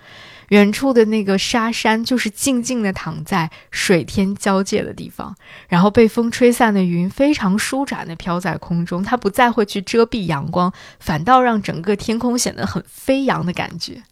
[0.50, 5.34] 远处的那个沙山，就是静静的躺在水天交界的地方，
[5.68, 14.02] 然后被风吹散的云非常舒展的飘在空中，它不再会去遮蔽阳光，反倒让整个天空显得很飞扬的感觉。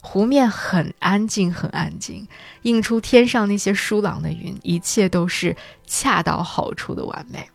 [0.00, 2.26] 湖面很安静，很安静，
[2.62, 5.54] 映出天上那些疏朗的云，一切都是
[5.86, 7.46] 恰到好处的完美。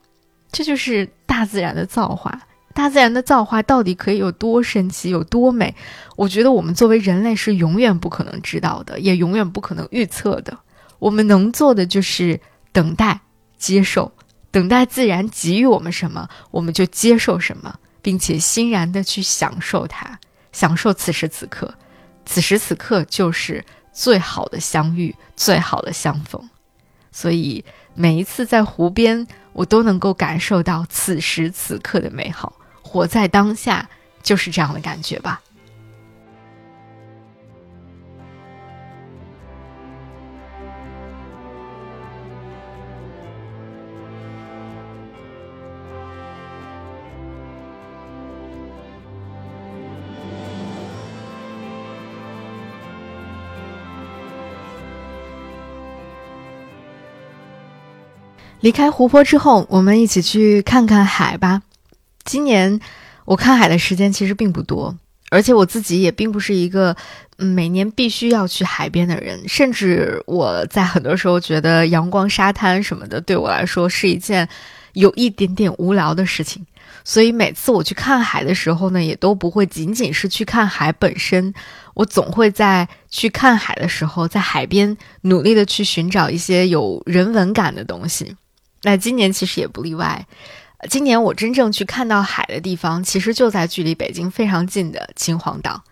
[0.52, 2.40] 这就是大自然的造化。
[2.74, 5.74] 大自然的造化到底可以有多神奇，有多美？
[6.18, 10.58] 我觉得我们作为人类是永远不可能知道的，也永远不可能预测的。
[11.00, 12.40] 我们能做的就是
[12.74, 13.20] 等待、
[13.58, 14.12] 接受，
[14.52, 20.20] 等待自然给予我们什么，我们就接受什么，并且欣然的去享受它，
[20.52, 21.74] 享受此时此刻。
[22.26, 26.50] 此时此刻就是最好的相遇，最好的相逢，
[27.12, 32.54] 所以每一次在湖边，我都能够感受到此时此刻的美好。
[32.82, 33.90] 活在当下，
[34.22, 35.42] 就是这样的感觉吧。
[58.62, 61.62] 离开湖泊之后，我们一起去看看海吧。
[62.24, 62.80] 今年
[63.26, 64.98] 我看海的时间其实并不多，
[65.30, 66.96] 而且我自己也并不是一个
[67.38, 69.48] 每年必须要去海边的人。
[69.48, 74.50] 甚至我在很多时候觉得阳光、沙滩什么的，对我来说是一件
[74.94, 76.66] 有一点点无聊的事情。
[77.04, 81.54] 所以每次我去看海的时候呢，也都不会仅仅是去看海本身，
[81.94, 88.36] 我总会在去看海的时候，在海边努力的去寻找一些有人文感的东西。
[88.86, 90.28] 那今年其实也不例外，
[90.92, 95.84] 今年我真正去看到海的地方，其实就在距离北京非常近的秦皇岛。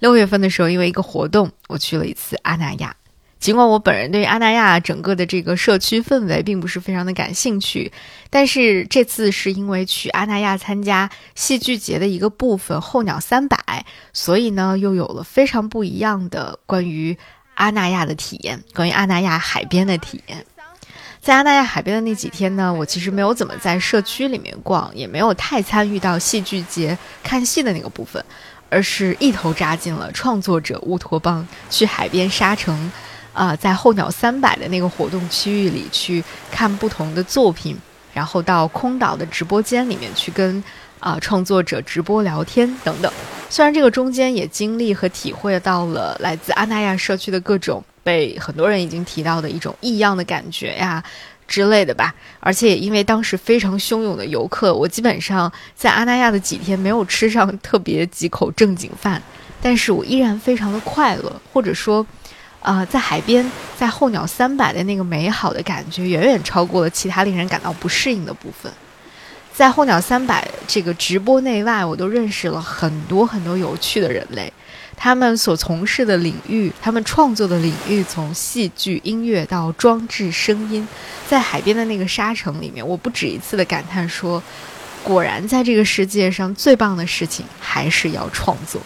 [0.00, 2.94] 六月份的时候，因为一个活动，我去了一次阿那亚。
[3.40, 7.90] 尽管我本人对阿那亚整个的这个社区氛围并不是非常的感兴趣，
[8.28, 17.16] 但是这次是因为去阿那亚参加戏剧节的一个部分候鸟三百，所以呢又有了非常不一样的关于
[17.54, 20.44] 阿那亚的体验，关于阿那亚海边的体验。
[21.22, 28.22] 在阿那亚海边的那几天呢，我其实没有怎么在社区里面逛，也没有太参与到戏剧节看戏的那个部分，
[28.68, 32.90] 而是一头扎进了创作者乌托邦，去海边沙城，
[33.32, 37.78] 啊，在候鸟三百的那个活动区域里去看不同的作品，
[38.12, 40.64] 然后到空岛的直播间里面去跟
[40.98, 43.12] 啊创作者直播聊天等等。
[43.48, 47.80] 虽然这个中间也经历和体会到了来自阿那亚社区的各种。
[48.02, 51.02] 被很多人已经提到的一种异样的感觉呀
[51.46, 59.20] 之类的吧，而且也因为当时非常汹涌的游客，我基本上在阿那亚的几天没有吃上特别几口正经饭，
[59.60, 62.06] 但是我依然非常的快乐，或者说，
[62.60, 68.72] 啊，在海边在候鸟三百的那个美好的感觉，远远超过了其他令人感到不适应的部分。
[69.52, 74.50] 在候鸟三百这个直播内外，我都认识了很多很多有趣的人类。
[75.04, 80.86] 他们所从事的领域，他们创作的领域，从戏剧、音乐到装置、声音，
[81.26, 84.40] 在海边的那个沙城里面，我不止一次的感叹说
[85.02, 88.80] ：“果然，在这个世界上最棒的事情还是要创作。”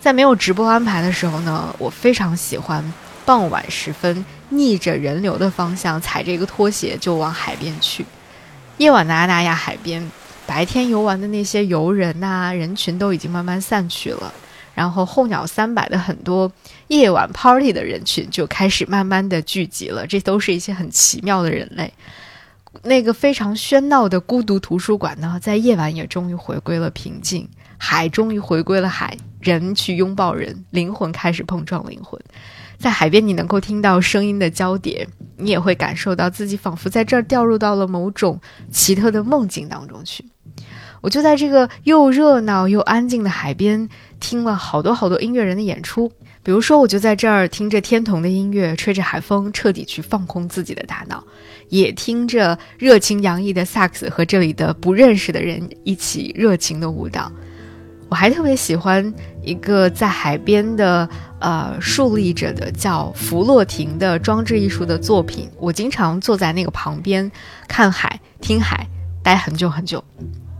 [0.00, 2.82] 在没有直播安排的时候呢，我非常喜欢
[3.26, 8.02] 傍晚时分逆着人流的方向，踩着一个拖鞋就往海边去。
[8.78, 10.10] 夜晚的阿那亚海边，
[10.46, 14.32] 白天游玩的那些游人呐，人群都已经慢慢散去了。
[14.78, 16.52] 然后候鸟三百的很多
[16.86, 21.92] 夜晚 party 的人群就开始慢慢的聚集了，这都是一些很奇妙的人类。
[22.84, 32.20] 那个非常喧闹的孤独图书馆呢，在夜晚也终于回归了平静，海终于回归了海，人去拥抱人，灵魂开始碰撞灵魂。
[32.78, 35.08] 在海边，你能够听到声音的交叠，
[35.38, 40.24] 你也会感受到自己仿佛在这儿掉入到了某种奇特的梦境当中去。
[41.00, 43.88] 我就在这个又热闹又安静的海边，
[44.20, 46.10] 听了好多好多音乐人的演出。
[46.42, 51.18] 比如说，我就在这儿听着天童的音乐，吹着海风，彻底去放空自己的大脑；
[51.68, 57.30] 也听着热情洋溢的萨克斯和这里的不认识的人一起热情的舞蹈。
[58.08, 59.12] 我还特别喜欢
[59.42, 61.06] 一个在海边的
[61.40, 65.46] 呃竖立着的叫弗洛廷的装置艺术的作品。
[65.58, 67.30] 我经常坐在那个旁边
[67.68, 68.88] 看海、听海，
[69.22, 70.02] 待很久很久。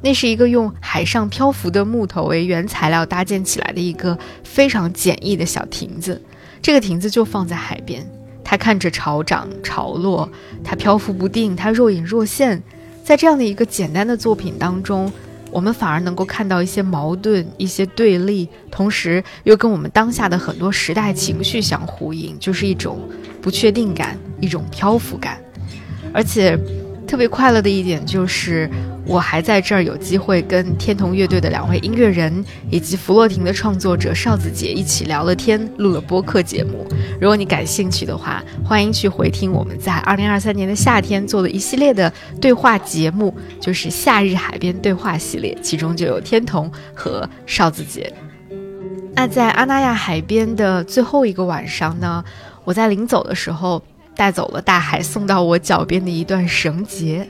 [0.01, 6.23] 那是一个用海上漂浮的木头为原材料搭建起来的一个非常简易的小亭子，
[6.63, 8.07] 这个亭子就放在海边，
[8.45, 10.31] 它看着潮涨潮落，
[10.63, 12.63] 它漂浮不定，它若隐若现。
[13.03, 15.11] 在这样的一个简单的作品当中，
[15.51, 23.01] 我们反而能够看到一些矛盾、一些对立，同时又跟我们当下的很多时代情绪相呼应，就是一种
[23.43, 25.41] 不确定感，一种漂浮感，
[26.13, 26.57] 而且。
[27.09, 28.71] 特别快乐的一点就是，
[29.07, 36.87] 我还在这儿有机会跟天童乐队的两位音乐人以及弗洛廷的创作者邵子杰一起聊了天，录了播客节目。
[37.19, 48.13] 如果你感兴趣的话，欢迎去回听我们在二零二三年的夏天做的一系列的对话节目，就是夏日海边对话系列，其中就有天童和邵子杰。
[49.15, 52.23] 那在阿那亚海边的最后一个晚上呢，
[52.65, 53.83] 我在临走的时候。
[54.19, 57.25] 带走了大海送到我脚边的一段绳结，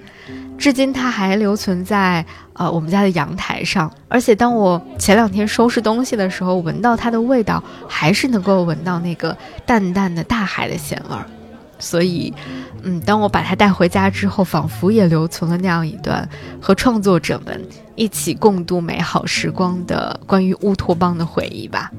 [0.56, 2.24] 至今它还留存在
[2.54, 3.92] 呃我们家的阳台上。
[4.08, 9.36] 而且当我前两天收拾东西的时候，闻到它的味道，还是能够闻到那个
[9.66, 11.26] 淡淡的大海的咸味儿。
[11.78, 12.32] 所以，
[12.84, 16.26] 嗯，当我把它带回家之后，仿佛也留存了那样一段
[16.58, 17.62] 和创作者们
[17.96, 21.92] 一起共度美好时光的关于乌托邦的回忆吧。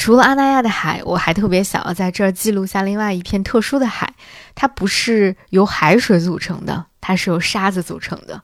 [0.00, 4.14] 除了阿那亚的海，我还特别想要在这儿记录下另外一片特殊的海。
[4.54, 8.40] 它不是由海水组成的，它是由沙子组成的。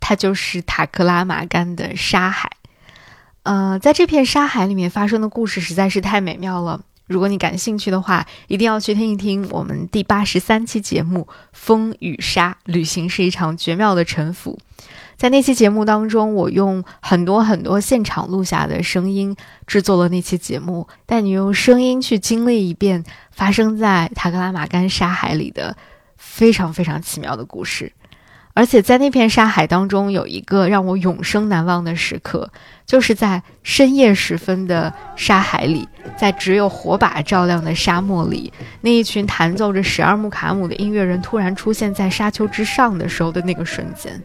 [0.00, 2.50] 它就是塔克拉玛干的沙海。
[3.42, 6.80] 呃，在这片沙海里面发生的故事实在是太美妙了。
[7.06, 14.58] 如果你感兴趣的话，一定要去听一听我们第八十三期节目《风与沙》，旅行是一场绝妙的沉浮。
[15.18, 19.34] 在那期节目当中，我用很多很多现场录下的声音
[19.66, 23.02] 制作了那期节目，带你用声音去经历一遍
[23.32, 25.76] 发生在塔克拉玛干沙海里的
[26.16, 27.92] 非常非常奇妙的故事。
[28.54, 32.48] 而且在那片沙海当中，有一个让我永生难忘的时刻，
[32.86, 38.52] 就是在深夜时分的沙海里，在只有火把照亮的沙漠里，
[38.82, 44.20] 那一群弹奏着十二木卡姆的音乐人突然出现在沙丘之上的时候的那个瞬间，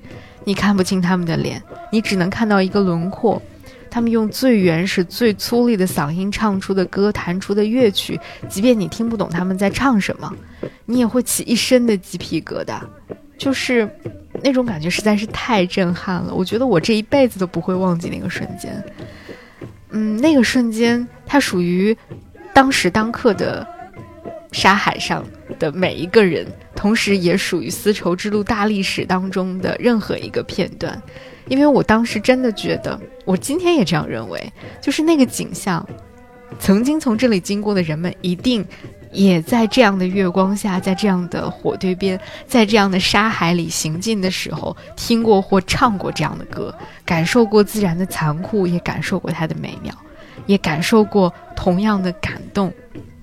[0.46, 3.42] 你看不清他们的脸，你只能看到一个轮廓。
[3.90, 8.20] 他们用最原始、最粗粝的嗓音唱出的歌，弹出的乐曲，
[8.50, 10.34] 即便你听不懂他们在唱什么，
[10.86, 12.80] 你也会起一身的鸡皮疙瘩。
[13.38, 13.88] 就是
[14.42, 18.84] 那种感觉实在是太震撼了，我觉得我这一辈子都不会忘记那个瞬间。
[19.92, 21.96] 嗯，那个瞬间，它属于
[22.52, 23.68] 当时当刻的
[24.54, 25.26] 沙海上
[25.60, 31.02] 的每一个人，同时也属于丝绸之路大历史当中的任何一个片段。
[31.50, 35.86] 因为我当时真的觉得，我今天也这样认为，就是那个景象，
[36.58, 38.66] 曾经从这里经过的人们，一定
[39.12, 46.74] 也在这样的月光下，在这样的火堆边，在这样的沙海里行进的时候，听过或唱过这样的歌，
[47.04, 49.94] 感受过自然的残酷，也感受过它的美妙，
[50.46, 52.72] 也感受过同样的感动。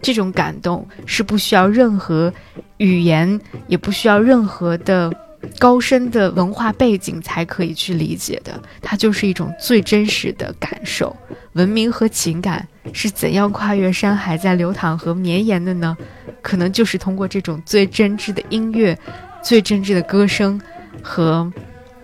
[0.03, 2.33] 这种感动是不需要任何
[2.79, 5.13] 语言，也不需要任何的。
[5.59, 11.17] 高深的文化背景才可以去理解的，它就是一种最真实的感受。
[11.55, 15.97] 文明和情感是怎样跨越山海在流淌和绵延的呢？
[16.43, 18.97] 可能就是通过这种最真挚的音乐、
[19.43, 20.61] 最真挚的歌声
[21.03, 21.51] 和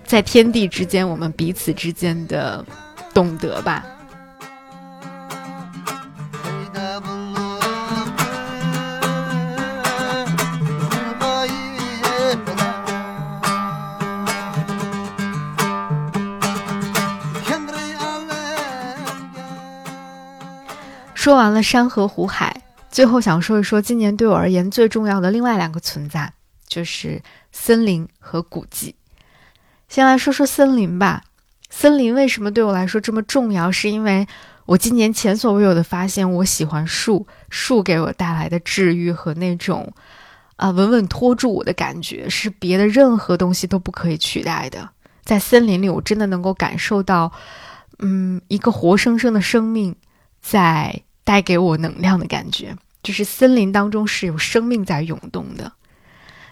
[0.03, 2.65] 在天地之间我们彼此之间的
[3.13, 3.85] 懂得吧。
[21.27, 26.33] 说完了山河湖海，最后想说一说今年对我而言最重要的另外两个存在，
[26.69, 27.21] 就是
[27.51, 28.95] 森林和古迹。
[29.89, 31.25] 先来说说森林吧。
[31.69, 33.73] 森林为什么对我来说这么重要？
[33.73, 34.25] 是因为
[34.67, 39.93] 我今年前所未有的发现，我喜欢树，树给我带来的治愈和那种
[40.55, 44.89] 啊稳稳托住我的感觉，是别的任何东西都不可以取代的。
[45.25, 47.33] 在森林里，我真的能够感受到，
[47.99, 49.97] 嗯，一个活生生的生命
[50.41, 51.03] 在。
[51.27, 55.73] 带给我能量的感觉，就是森林当中是有生命在涌动的。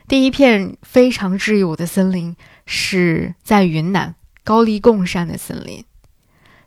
[0.09, 2.35] 第一片非常治愈我的森林
[2.67, 5.85] 是在云南高黎贡山的森林。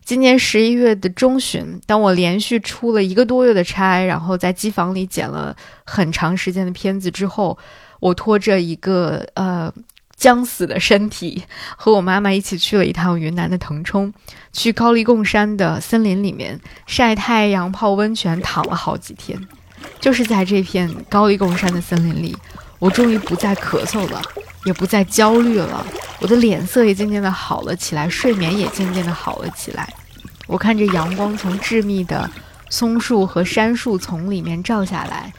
[0.05, 5.53] 今年十一月的中旬，当我连续出了一个多月的差，然后在机房里剪了
[5.85, 7.57] 很长时间的片子之后，
[7.99, 9.73] 我拖着一个呃。
[10.18, 11.43] 将死的身体，
[11.76, 14.11] 和我妈妈一起去了一趟云南的腾冲，
[14.51, 19.39] 去高黎贡山的森林里面晒太阳、泡温泉，躺了好几天。
[19.99, 22.36] 就是在这片高黎贡山的森林里，
[22.80, 24.20] 我终于不再咳嗽了，
[24.65, 25.86] 也不再焦虑了，
[26.20, 29.88] 我的脸色也渐渐的好了起来，睡眠也渐渐的好了起来。
[30.47, 32.30] 我看着阳光从致密的
[32.70, 35.32] 松树和杉树丛里面照下来，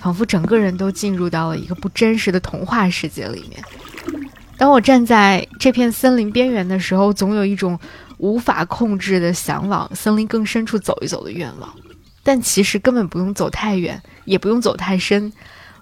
[0.00, 3.62] 仿佛整个人都进入到了一个不真实的童话世界里面。
[4.58, 7.78] 当我站在这片森林边缘的时候，总有一种
[8.18, 11.74] 无法控制的想往森林更深处走一走的愿望。
[12.22, 15.32] 但其实根本不用走太远，也不用走太深，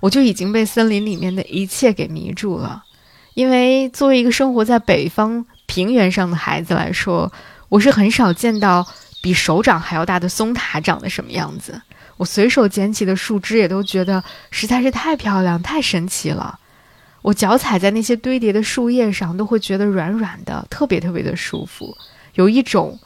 [0.00, 2.82] 我就已经被森林里面的一切给迷住了。
[3.34, 7.30] 因为作为一个生活在北方平原上的孩子来说，
[7.68, 8.86] 我是很少见到
[9.20, 11.80] 比手掌还要大的松塔长得什么样子。
[12.16, 16.58] 我随手捡起的树枝也都觉得实在是太漂亮、太神奇了。
[17.22, 21.96] 我脚踩在那些堆叠的树叶上，都会觉得软软的，特别特别的舒服，
[22.34, 22.98] 有一种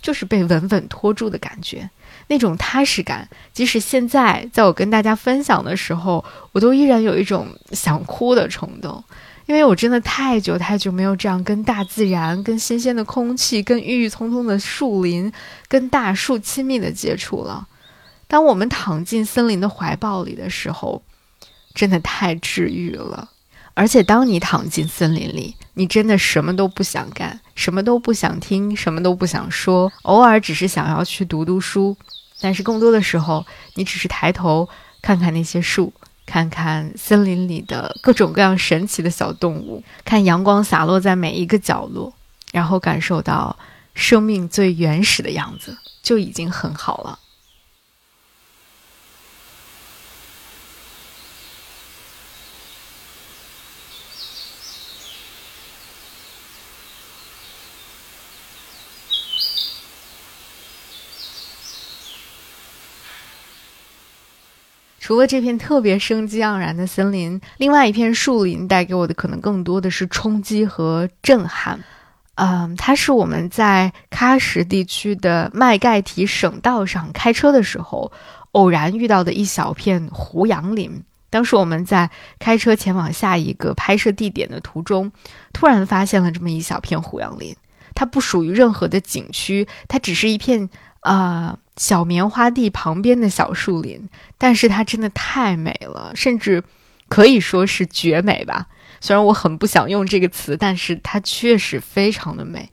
[0.00, 1.88] 就是被稳稳托住的感觉，
[2.28, 3.28] 那种踏实感。
[3.52, 9.02] 即使现在在我跟大家分享的时候，我都依然有一种想哭的冲动，
[9.46, 15.32] 因为我真的太久太久没有这样跟大自然、跟新鲜的空气、跟郁郁葱葱的树林、
[15.68, 17.66] 跟大树亲密的接触了。
[18.26, 21.02] 当我们躺进森林的怀抱里的时候，
[21.74, 23.30] 真的太治愈了。
[23.74, 31.96] 而且，当你躺进森林里，你真的什么都不想干，什么都不想听，什么都不想说，偶尔只是想要去读读书。
[32.40, 34.68] 但是更多的时候，你只是抬头
[35.00, 35.92] 看看那些树，
[36.26, 42.12] 看看森林里的各种各样神奇的小动物，看阳光洒落在每一个角落，
[42.52, 43.56] 然后感受到
[43.94, 47.18] 生命最原始的样子，就已经很好了。
[65.12, 71.78] 除了这片特别生机盎然的森林，另外一片树林带给我的可能更多的是冲击和震撼。
[72.36, 78.10] 嗯，它是我们在喀什地区的麦盖提省道上开车的时候
[78.52, 81.04] 偶然遇到的一小片胡杨林。
[81.28, 85.12] 当时我们在开车前往下一个拍摄地点的途中，
[85.52, 87.54] 突然发现了这么一小片胡杨林。
[87.94, 90.70] 它不属于任何的景区，它只是一片
[91.02, 91.58] 啊。
[91.78, 93.98] 小棉花地旁边的小树林，
[94.36, 96.62] 但是它真的太美了，甚至
[97.08, 98.66] 可以说是绝美吧。
[99.00, 102.68] 虽然我很不想用这个词，但是它确实非常的美。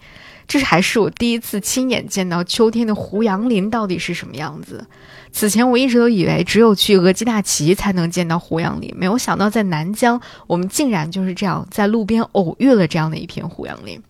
[0.45, 4.85] 这是还是我第一次亲眼见到秋天的胡杨林到底是什么样子。
[5.31, 14.03] 此前我一直都以为只有去额济纳旗才能见到胡杨林，没有想到在南疆，我们竟然就是这样在路边偶遇了这样的一片胡杨林。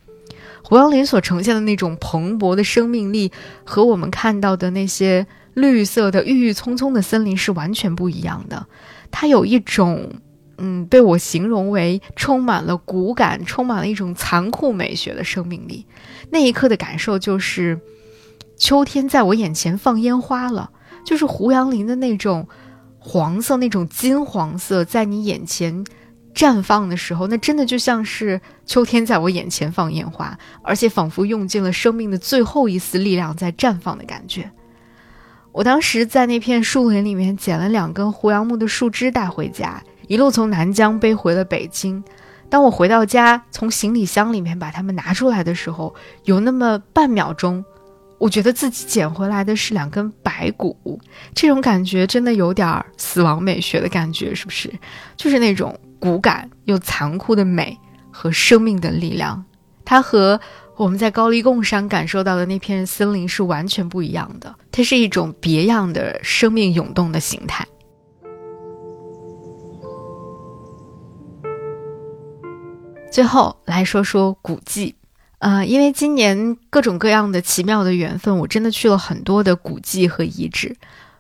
[0.70, 3.32] 胡杨林所呈现的那种蓬勃的生命力，
[3.64, 8.68] 和我们看到的那些绿色的郁郁葱葱的森林是完全不一样的。
[9.10, 10.14] 它有一种，
[10.60, 15.88] 嗯，被我形容为充满了骨感、充满了一种残酷美学的生命力。
[16.30, 17.80] 那一刻的感受就是，
[18.56, 20.70] 秋天在我眼前放烟花了，
[21.04, 22.48] 就是胡杨林的那种
[23.00, 25.84] 黄色、那种金黄色，在你眼前。
[26.34, 34.50] 绽放的时候，那真的就像是秋天在我眼前放烟花，而且仿佛用尽了生命的最后一丝力量在绽放的感觉。
[35.52, 42.02] 我当时在那片树林里面捡了两根胡杨木的树枝带回家，一路从南疆背回了北京。
[42.50, 47.66] 当我回到家，从行李箱里面把它们拿出来的时候，有那么半秒钟，
[48.20, 51.00] 我觉得自己捡回来的是两根白骨。
[51.34, 54.72] 这种感觉真的有点死亡美学的感觉，是不是？
[55.18, 55.78] 就是那种。
[56.00, 57.78] 骨感又残酷的美
[58.12, 59.45] 和生命的力量，
[59.84, 60.39] 它和
[60.78, 64.56] 我们在高黎贡山感受到的那片森林是完全不一样的。
[64.72, 67.68] 它是一种别样的生命涌动的形态。
[73.12, 74.95] 最后来说说古迹，
[75.39, 80.78] 呃，因为今年各种各样的奇妙的缘分，我真的去了很多的古迹和遗址。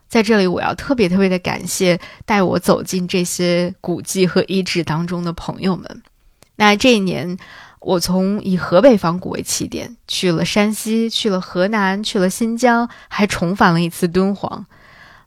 [0.09, 6.01] 在这里，我要特别特别的感谢带我走进这些古迹和遗址当中的朋友们。
[6.55, 7.37] 那这一年，
[7.79, 14.65] 我从以河北仿古为起点，去了山西，去了河南，去了新疆，还重返了一次敦煌。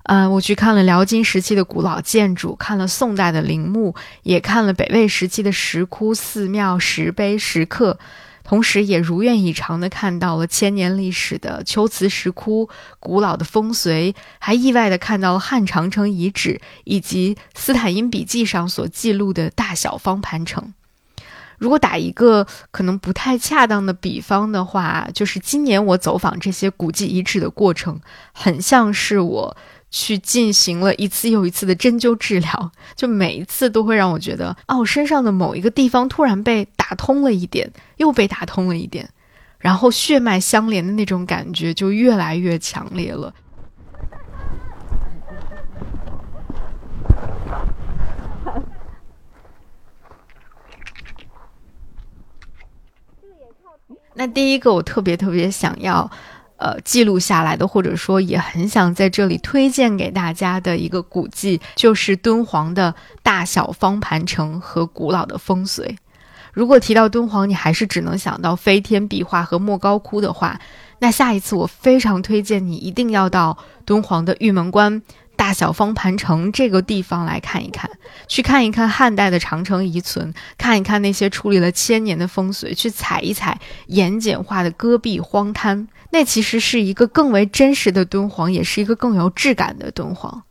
[0.05, 7.97] 嗯，我去看了辽金时期的古老建筑，看了宋代的陵墓，也看了北魏时期的石窟、寺庙、石碑、石刻。
[8.45, 12.69] 同时，也如愿以偿地看到了千年历史的龟兹石窟、
[12.99, 20.75] 古老的风随，还意外地看到了汉长城遗址以及斯坦因笔记上所记录的大小方盘城。
[21.59, 28.01] 如果打一个可能不太恰当的比方的话，就是今年我走访这些古迹遗址的过程，
[28.33, 29.57] 很像是我。
[29.93, 39.09] 去进行了一次又一次的针灸治疗， 就每一次都会让我觉得，哦，身上的某一个地方突然被打通了一点，又被打通了一点，
[39.59, 43.35] 然后血脉相连的那种感觉就越来越强烈了。
[54.15, 56.11] 那第一个，我特别特别想要。
[56.63, 65.97] 呃，记录下来的，或者说也很想在这里推荐给大家的一个古迹，就是敦煌的大小方盘城和古老的风随。
[66.53, 70.61] 如果提到敦煌，你还是只能想到飞天壁画和莫高窟的话，
[71.01, 75.03] 那下一次我非常推荐你一定要到敦煌的玉门关。
[75.35, 77.91] 大小方盘城这个地方来看一看，
[78.29, 90.43] 去看一看汉代的长城遗存，看一看那些矗立了千年的风水，去踩一踩盐碱化的戈壁荒滩，那其实是一个更为真实的敦煌，也是一个更有质感的敦煌。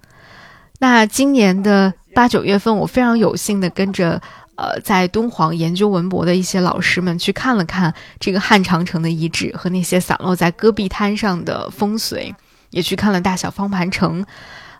[0.79, 4.19] 那今年的八九月份，我非常有幸的跟着
[4.55, 12.33] 呃在敦煌研究文博的一些老师们去看了看这个汉长城的遗址和那些散落在戈壁滩上的风随，
[12.71, 14.25] 也去看了大小方盘城。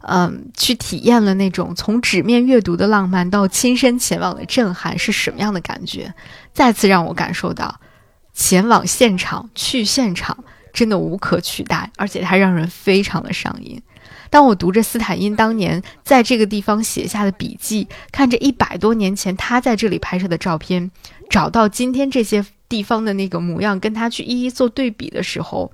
[0.04, 6.12] 嗯，去体验了那种从纸面阅读的浪漫到亲身前往的震撼是什么样的感觉？
[6.54, 7.80] 再次让我感受到，
[8.34, 10.44] 前往现场、去现场
[10.74, 13.82] 真的无可取代，而且它让人非常的上瘾。
[14.30, 20.90] 当我读着斯坦因当年在这个地方写下的笔记，看着一百多年前他在这里拍摄的照片，
[21.30, 25.72] 找到今天这些地方的那个模样，跟他去一一做对比的时候，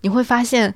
[0.00, 0.74] 你会发现。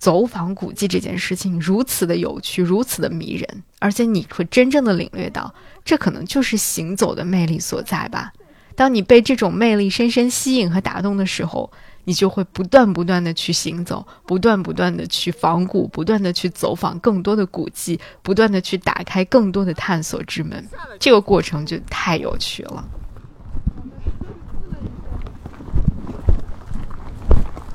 [0.00, 5.54] 走访古迹这件事情如此的有趣，如此的迷人，而且你会真正的领略到，
[5.84, 8.32] 这可能就是行走的魅力所在吧。
[8.74, 11.70] 当你被这种魅力深深吸引和打动的时候，
[12.10, 20.68] 你就会不断不断的去行走，不断不断的去仿古，不断的去走访更多的古迹，不断的去打开更多的探索之门。
[20.98, 22.84] 这个过程就太有趣了。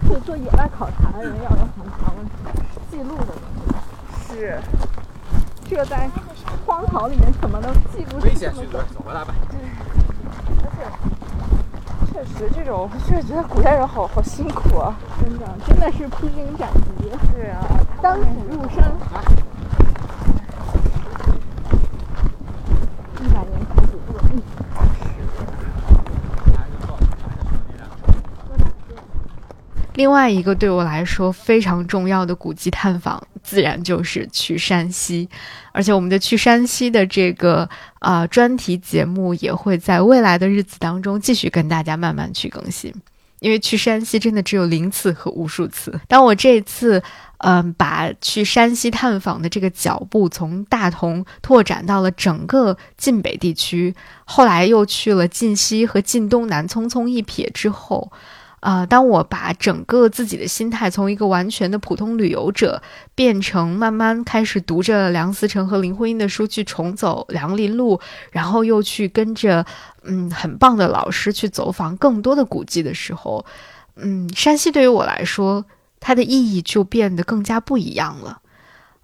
[0.06, 2.22] 是做野外考察的人要有很长的
[2.92, 3.36] 记录的东
[4.28, 4.36] 西。
[4.36, 4.60] 是，
[5.70, 6.10] 这个在
[6.66, 9.34] 荒草里面怎么能记录危险许多，走吧，大白。
[10.60, 11.15] 而且，
[12.16, 17.12] 确实这种，确实觉得古代人好好辛苦啊，真的，真的是披荆斩棘。
[17.34, 17.60] 对啊，
[18.02, 18.90] 当虎入山。
[23.20, 24.42] 一百年考古不容易。
[29.96, 35.28] 另外一个对我来说非常重要的古迹探访，自然就是去山西，
[35.72, 37.68] 而且我们的去山西的这个
[38.00, 42.94] 啊专题节目也会在未来的日子当中继续跟大家慢慢去更新，
[43.40, 45.98] 因为去山西真的只有零次和无数次。
[46.10, 47.02] 当我这次
[47.38, 58.12] 嗯把去山西探访的这个脚步从大同拓展到了整个晋北地区，后来又去了晋西和晋东南，匆匆一瞥之后。
[58.66, 58.84] 啊！
[58.84, 62.82] 当我把整个自己的心态从一个完全的普通旅游者，
[63.14, 68.02] 变成慢慢开始读着梁思成和林徽因的书去重走梁林路，
[68.32, 69.64] 然后又去跟着
[70.02, 73.46] 嗯很棒的老师去走访更多的古迹的时候，
[73.98, 75.64] 嗯，山西对于我来说，
[76.00, 78.42] 它的意义就变得更加不一样了。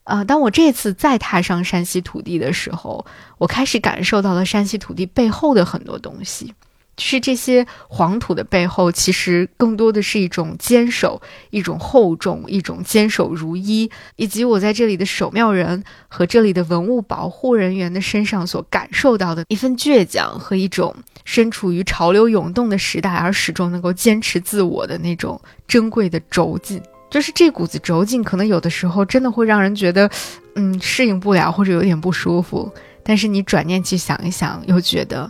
[0.05, 0.24] 啊！
[0.24, 3.05] 当我这次再踏上山西土地的时候，
[3.38, 6.55] 我开始感受到了山西土地背后的很多东西。
[7.03, 20.95] 是这些黄土的背后，其实更多的是一种坚守、一种厚重、一种坚守如一，以及我在这里的守庙人和这里的文物保护人员的身上所感受到的一份倔强和一种
[21.25, 26.81] 身处于潮流涌动的时代而始终能够坚持自我的那种珍贵的轴劲。
[27.09, 30.09] 就是这股子轴劲，可能有的时候真的会让人觉得，
[30.55, 32.73] 嗯，适应不了或者有点不舒服。
[33.03, 35.29] 但是你转念去想一想，又觉得。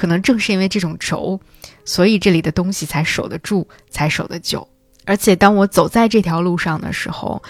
[0.00, 1.38] 可能正是因为这种轴，
[1.84, 4.66] 所以这里的东西才守得住，才守得久。
[5.04, 7.42] 而且当我走在这条路上的时候，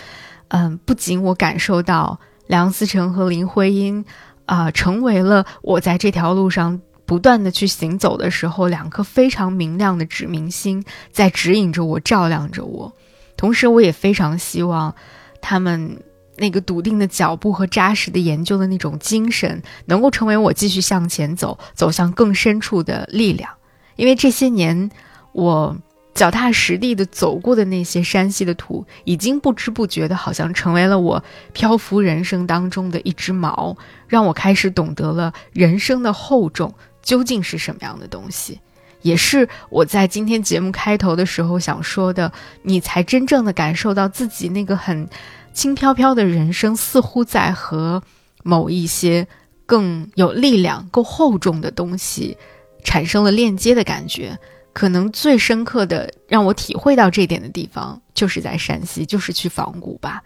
[0.49, 4.05] 嗯，不仅我感受到梁思成和林徽因，
[4.47, 10.83] 啊，成为了我在这条路上不断的去行走的时候，两颗非常明亮的指明星
[11.13, 12.93] 在指引着我，照亮着我。
[13.37, 14.93] 同时，我也非常希望
[15.41, 16.03] 他们。
[16.41, 23.53] 那个笃定的脚步和扎实的研究的那种精神，能够成为我继续向前走、走向更深处的力量。
[23.97, 24.91] 因为这些年，
[25.33, 25.77] 我
[26.15, 31.23] 脚踏实地的走过的那些山西的土，已经不知不觉的，好像成为了我
[31.53, 33.77] 漂浮人生当中的一只锚，
[34.09, 36.73] 让我开始懂得了人生的厚重
[37.03, 38.59] 究竟是什么样的东西。
[39.03, 42.33] 也是我在今天节目开头的时候想说的，
[42.63, 45.07] 你才真正的感受到自己那个很。
[45.53, 48.03] 轻飘飘的人生似乎在和
[48.43, 49.27] 某一些
[49.67, 52.37] 更有力量、够厚重的东西
[52.83, 54.39] 产生了链接的感觉。
[54.73, 60.23] 可能最深刻的让我体会到这点的地方，就是在山西，就是去仿古吧。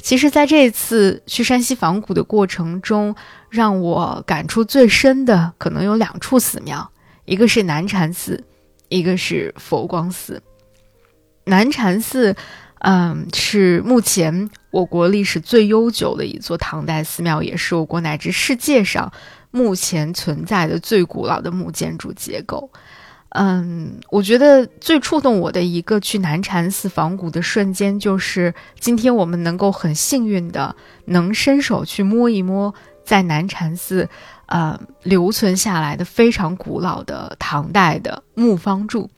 [0.00, 3.16] 其实，在这次去山西仿古的过程中，
[3.48, 6.88] 让我感触最深的可能有两处寺庙，
[7.24, 8.44] 一个是南禅寺，
[8.90, 10.42] 一个是佛光寺。
[11.44, 12.36] 南禅寺。
[12.80, 19.12] 嗯，是目前我国历史最悠久的一座唐代寺庙，也是我国乃至世界上
[19.50, 22.70] 目前存在的最古老的木建筑结构。
[23.30, 30.74] 嗯，我觉得最触动我的一个去南禅寺仿古的瞬间，就是今天我们能够很幸运的
[31.06, 32.74] 能伸手去摸一摸
[33.04, 34.08] 在南禅寺，
[34.46, 39.10] 呃，留存下来的非常古老的唐代的木方柱。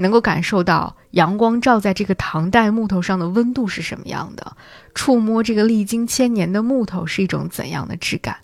[0.00, 4.56] 能够感受到阳光照在这个唐代木头上的温度是什么样的，
[4.94, 8.38] 触摸这个历经千年的木头是一种怎样的质感？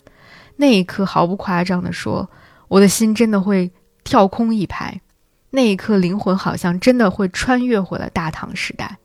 [0.55, 2.29] 那一刻，毫不夸张地说，
[2.67, 3.71] 我的心真的会
[4.03, 5.01] 跳空一拍，
[5.49, 8.99] 那一刻，灵魂好像真的会穿越回了大唐时代。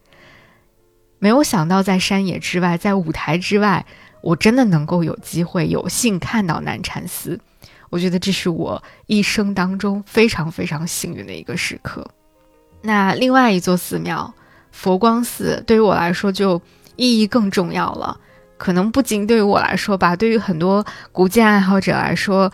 [1.19, 3.87] 没有想到，在山野之外，在舞台之外，
[4.21, 7.41] 我真的能够有机会、有幸看到南禅寺。
[7.89, 12.07] 我觉得这是我一生当中非常非常幸运的一个时刻。
[12.83, 14.35] 那另外一座寺庙
[14.71, 16.61] 佛光寺，对于我来说就
[16.97, 18.19] 意义更重要了。
[18.59, 22.53] 可能不仅对于我来说吧，对于很多古建爱好者来说，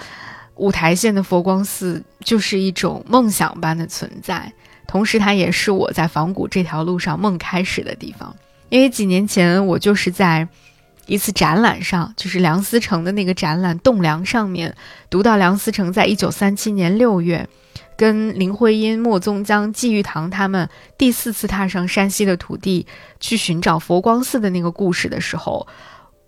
[0.55, 4.53] 五台县的佛光寺就是一种梦想般的存在。
[4.87, 8.35] 同时，它也是我在仿古这条路上梦开始的地方。
[8.71, 10.49] 因为几年前，我就是在
[11.05, 14.75] 一次展览上，就是梁思成的那个展览《栋梁》上面，
[15.11, 17.47] 读到梁思成在一九三七年六月，
[17.99, 22.87] 跟林徽因、莫宗江、季玉堂他们第四次踏上山西的土地
[23.19, 25.67] 去寻找佛光寺的那个故事的时候，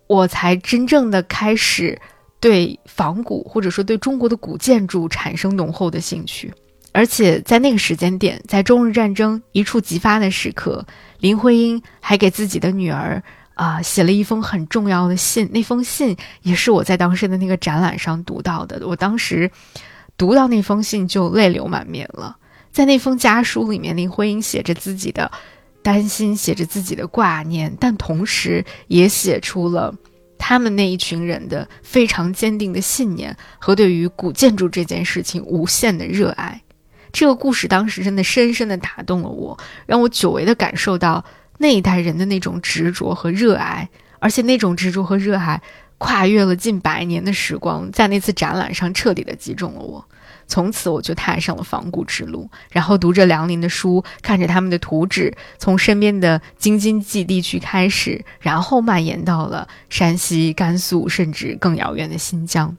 [0.07, 1.97] 我才真正的开始
[2.41, 6.53] 对仿古或者说对中国的古建筑产生浓厚的兴趣。
[6.91, 10.85] 而且在那个时间点，在中日战争一触即发的时刻，
[11.19, 13.23] 林徽因还给自己的女儿。
[13.53, 18.87] 啊，写了一封很重要的信，那封信也是我在当时的那个展览上读到的。
[18.87, 19.51] 我当时
[20.21, 22.37] 读到那封信就泪流满面了。
[22.71, 25.31] 在那封家书里面，林徽因写着自己的
[25.81, 29.91] 担心，写着自己的挂念，但同时也写出了
[30.37, 36.61] 他们那一群人的非常坚定的信念和对于古建筑这件事情无限的热爱。
[37.11, 39.57] 这个故事当时真的深深的打动了我，
[39.87, 41.25] 让我久违的感受到。
[41.57, 45.61] 那一代人的那种执着和热爱，而且那种执着和热爱
[46.01, 50.03] 跨越了近百年的时光，在那次展览上彻底的击中了我。
[50.47, 62.75] 从此，我就踏上了仿古之路，然后读着梁林的书，看着他们的图纸，从身边的京津冀地区开始，然后蔓延到了山西、甘肃，甚至更遥远的新疆。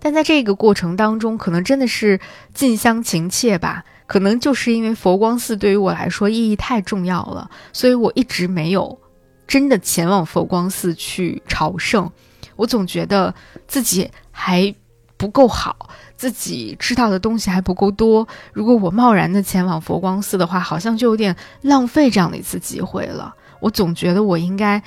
[0.00, 2.18] 但在这个过程当中，可能真的是
[2.54, 3.84] 近乡情怯吧。
[4.06, 8.98] 可能就是因为佛光寺对于我来说意义太重要了，所以我一直没有
[9.46, 12.10] 真的前往佛光寺去朝圣。
[12.56, 13.34] 我总觉得
[13.66, 14.74] 自己还
[15.16, 18.26] 不够好，自己知道的东西还不够多。
[18.52, 23.34] 如果我贸然的前往佛光寺的话，好像就有点浪费这样的一次机会了。
[23.60, 24.82] 我总觉得我应该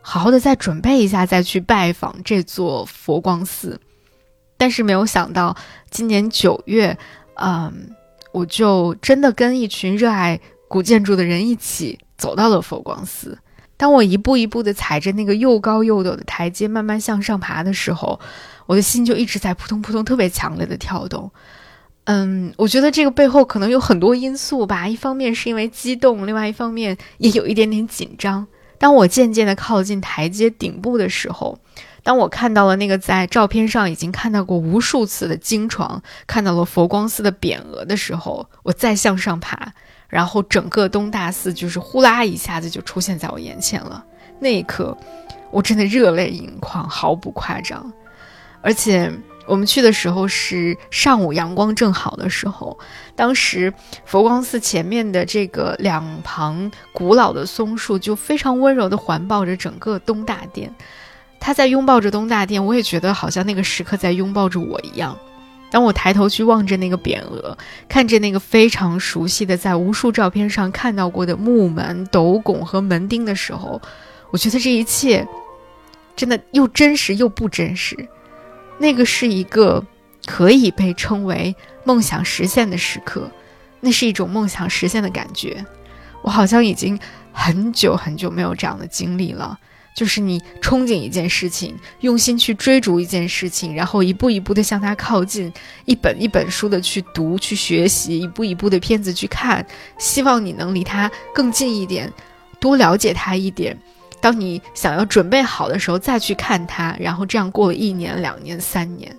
[0.00, 3.80] 好好的再准备一下，再去拜访这座佛光寺。
[4.56, 5.56] 但是没有想到，
[5.90, 6.96] 今年九月，
[7.34, 7.94] 嗯。
[8.32, 13.38] 我就真的跟一群热爱古建筑的人一起走到了佛光寺。
[13.82, 18.20] 当我一步一步的踩着那个又高又陡的台阶慢慢向上爬的时候，
[18.66, 21.28] 我的心就一直在扑通扑通特别强烈的跳动。
[22.04, 24.86] 嗯，我觉得这个背后可能有很多因素吧。
[24.86, 28.46] 一方面是因为激动，另外一方面也有一点点紧张。
[28.78, 31.58] 当我渐渐的靠近台阶顶部的时候。
[32.04, 39.72] 当我看到了那个在照片上已经看到过无数次的经床，看到了佛光寺的匾额的时候，我再向上爬，
[40.12, 44.04] 然后整个东大寺就是呼啦一下子就出现在我眼前了。
[44.38, 44.94] 那一刻，
[45.50, 47.90] 我真的热泪盈眶，毫不夸张。
[48.60, 49.10] 而且
[49.46, 52.78] 我们去的时候是上午，阳光正好的时候，
[53.16, 53.72] 当时
[54.04, 60.70] 佛光寺前面的这个两旁古老的松树就非常温柔地环抱着整个东大殿。
[61.40, 65.16] 他在拥抱着东大殿，我也觉得好像那个时刻在拥抱着我一样。
[65.72, 67.56] 当我抬头去望着那个匾额，
[67.88, 73.80] 看着那个非常熟悉的在无数照片上看到过的木门、斗拱和门钉的时候，
[74.30, 75.26] 我觉得这一切
[76.14, 77.96] 真的又真实又不真实。
[78.78, 79.82] 那个是一个
[80.26, 83.30] 可以被称为梦想实现的时刻，
[83.80, 85.64] 那是一种梦想实现的感觉。
[86.20, 87.00] 我好像已经
[87.32, 89.58] 很久很久没有这样的经历了。
[89.94, 95.52] 就是你憧憬一件事情，用心去追逐一件事情，然后一步一步的向它靠近，
[95.84, 99.64] 一本一本书的去读、去学习，一步一步的片子去看，
[99.98, 102.10] 希望你能离它更近一点，
[102.58, 103.78] 多了解它一点。
[104.20, 109.14] 当你想要准备好的时候，再去看它，然后这样过了一年、两年、三年，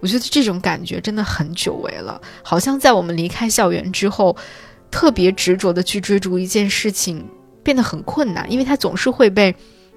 [0.00, 2.20] 我觉得这种感觉真的很久违了。
[2.42, 4.36] 好像在我们离开校园之后，
[4.90, 7.24] 特别执着的去追逐一件事情
[7.62, 9.54] 变得很困难，因为它总是会被。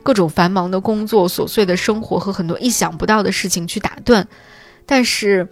[0.09, 4.27] 各种繁忙的工作、琐碎的生活和很多意想不到的事情去打断，
[4.87, 5.47] 但是，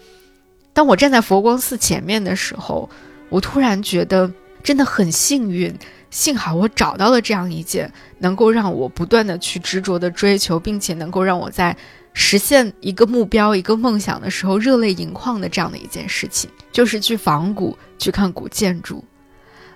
[0.73, 2.89] 当我站在佛光寺前面的时候，
[3.29, 4.33] 我突然觉得
[4.63, 5.71] 真的很幸运，
[6.09, 11.77] 幸好我找到了这样一件能够让我不断的去执着的追求，并且能够让我在
[12.13, 19.05] 实现一个目标、一个梦想的时候热泪盈眶的这样的一件事情，就是去仿古、去看古建筑。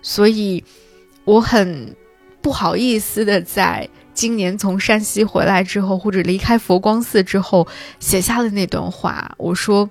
[0.02, 0.64] 所以，
[1.24, 1.96] 我很
[2.42, 3.88] 不好意思的在。
[4.14, 7.68] 今年从山西回来之后，或者离开佛光寺之后，
[8.00, 9.34] 写下了那段话。
[9.38, 9.90] 我说，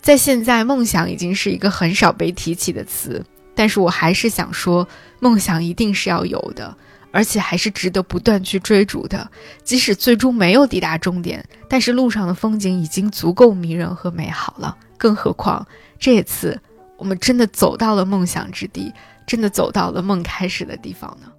[0.00, 3.24] 在现在，梦想已经是一个很少被提起的词，
[3.54, 4.86] 但是我还是想说，
[5.18, 6.74] 梦想一定是要有的，
[7.12, 9.30] 而且还是值得不断去追逐的。
[9.62, 14.76] 即使最终没有抵达终点，但是路上的风景已经足够迷人和美好了。
[14.96, 15.66] 更何况
[15.98, 16.60] 这次，
[16.96, 18.92] 我们真的走到了梦想之地，
[19.26, 21.29] 真的走到了梦开始的地方呢。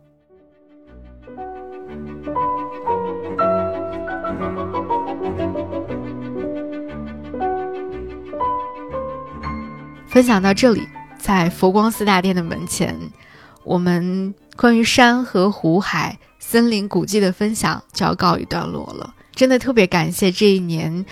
[10.12, 10.86] 分享到这里，
[11.18, 12.93] 在佛光寺大殿的门前，
[13.64, 19.16] 我们关于山河湖海、森林古迹的分享就要告一段落了。
[19.34, 21.05] 真的特别感谢这一年，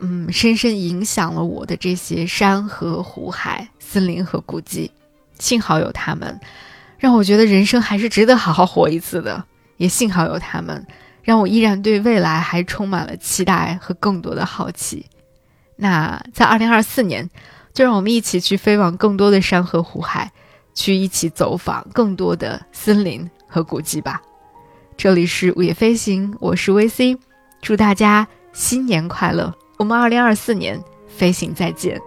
[0.00, 4.90] 嗯，深深影响了我的这些山河湖海、森林和古迹。
[5.38, 6.40] 幸好有他们，
[6.98, 9.44] 让我觉得人生还是值得好好活一次的。
[9.76, 10.84] 也幸好有他们，
[11.22, 15.06] 让我依然对未来还充满了期待和更多的好奇。
[15.76, 17.30] 那在二零二四年，
[17.72, 20.30] 就让我们一起去飞往更多的山河湖海，
[20.74, 24.20] 去一起走访更多的森林和古迹吧。
[24.96, 27.18] 这里是午夜飞行，我是 VC，
[27.62, 29.54] 祝大家新年快乐！
[29.78, 32.00] 我们二零二四年飞行再见。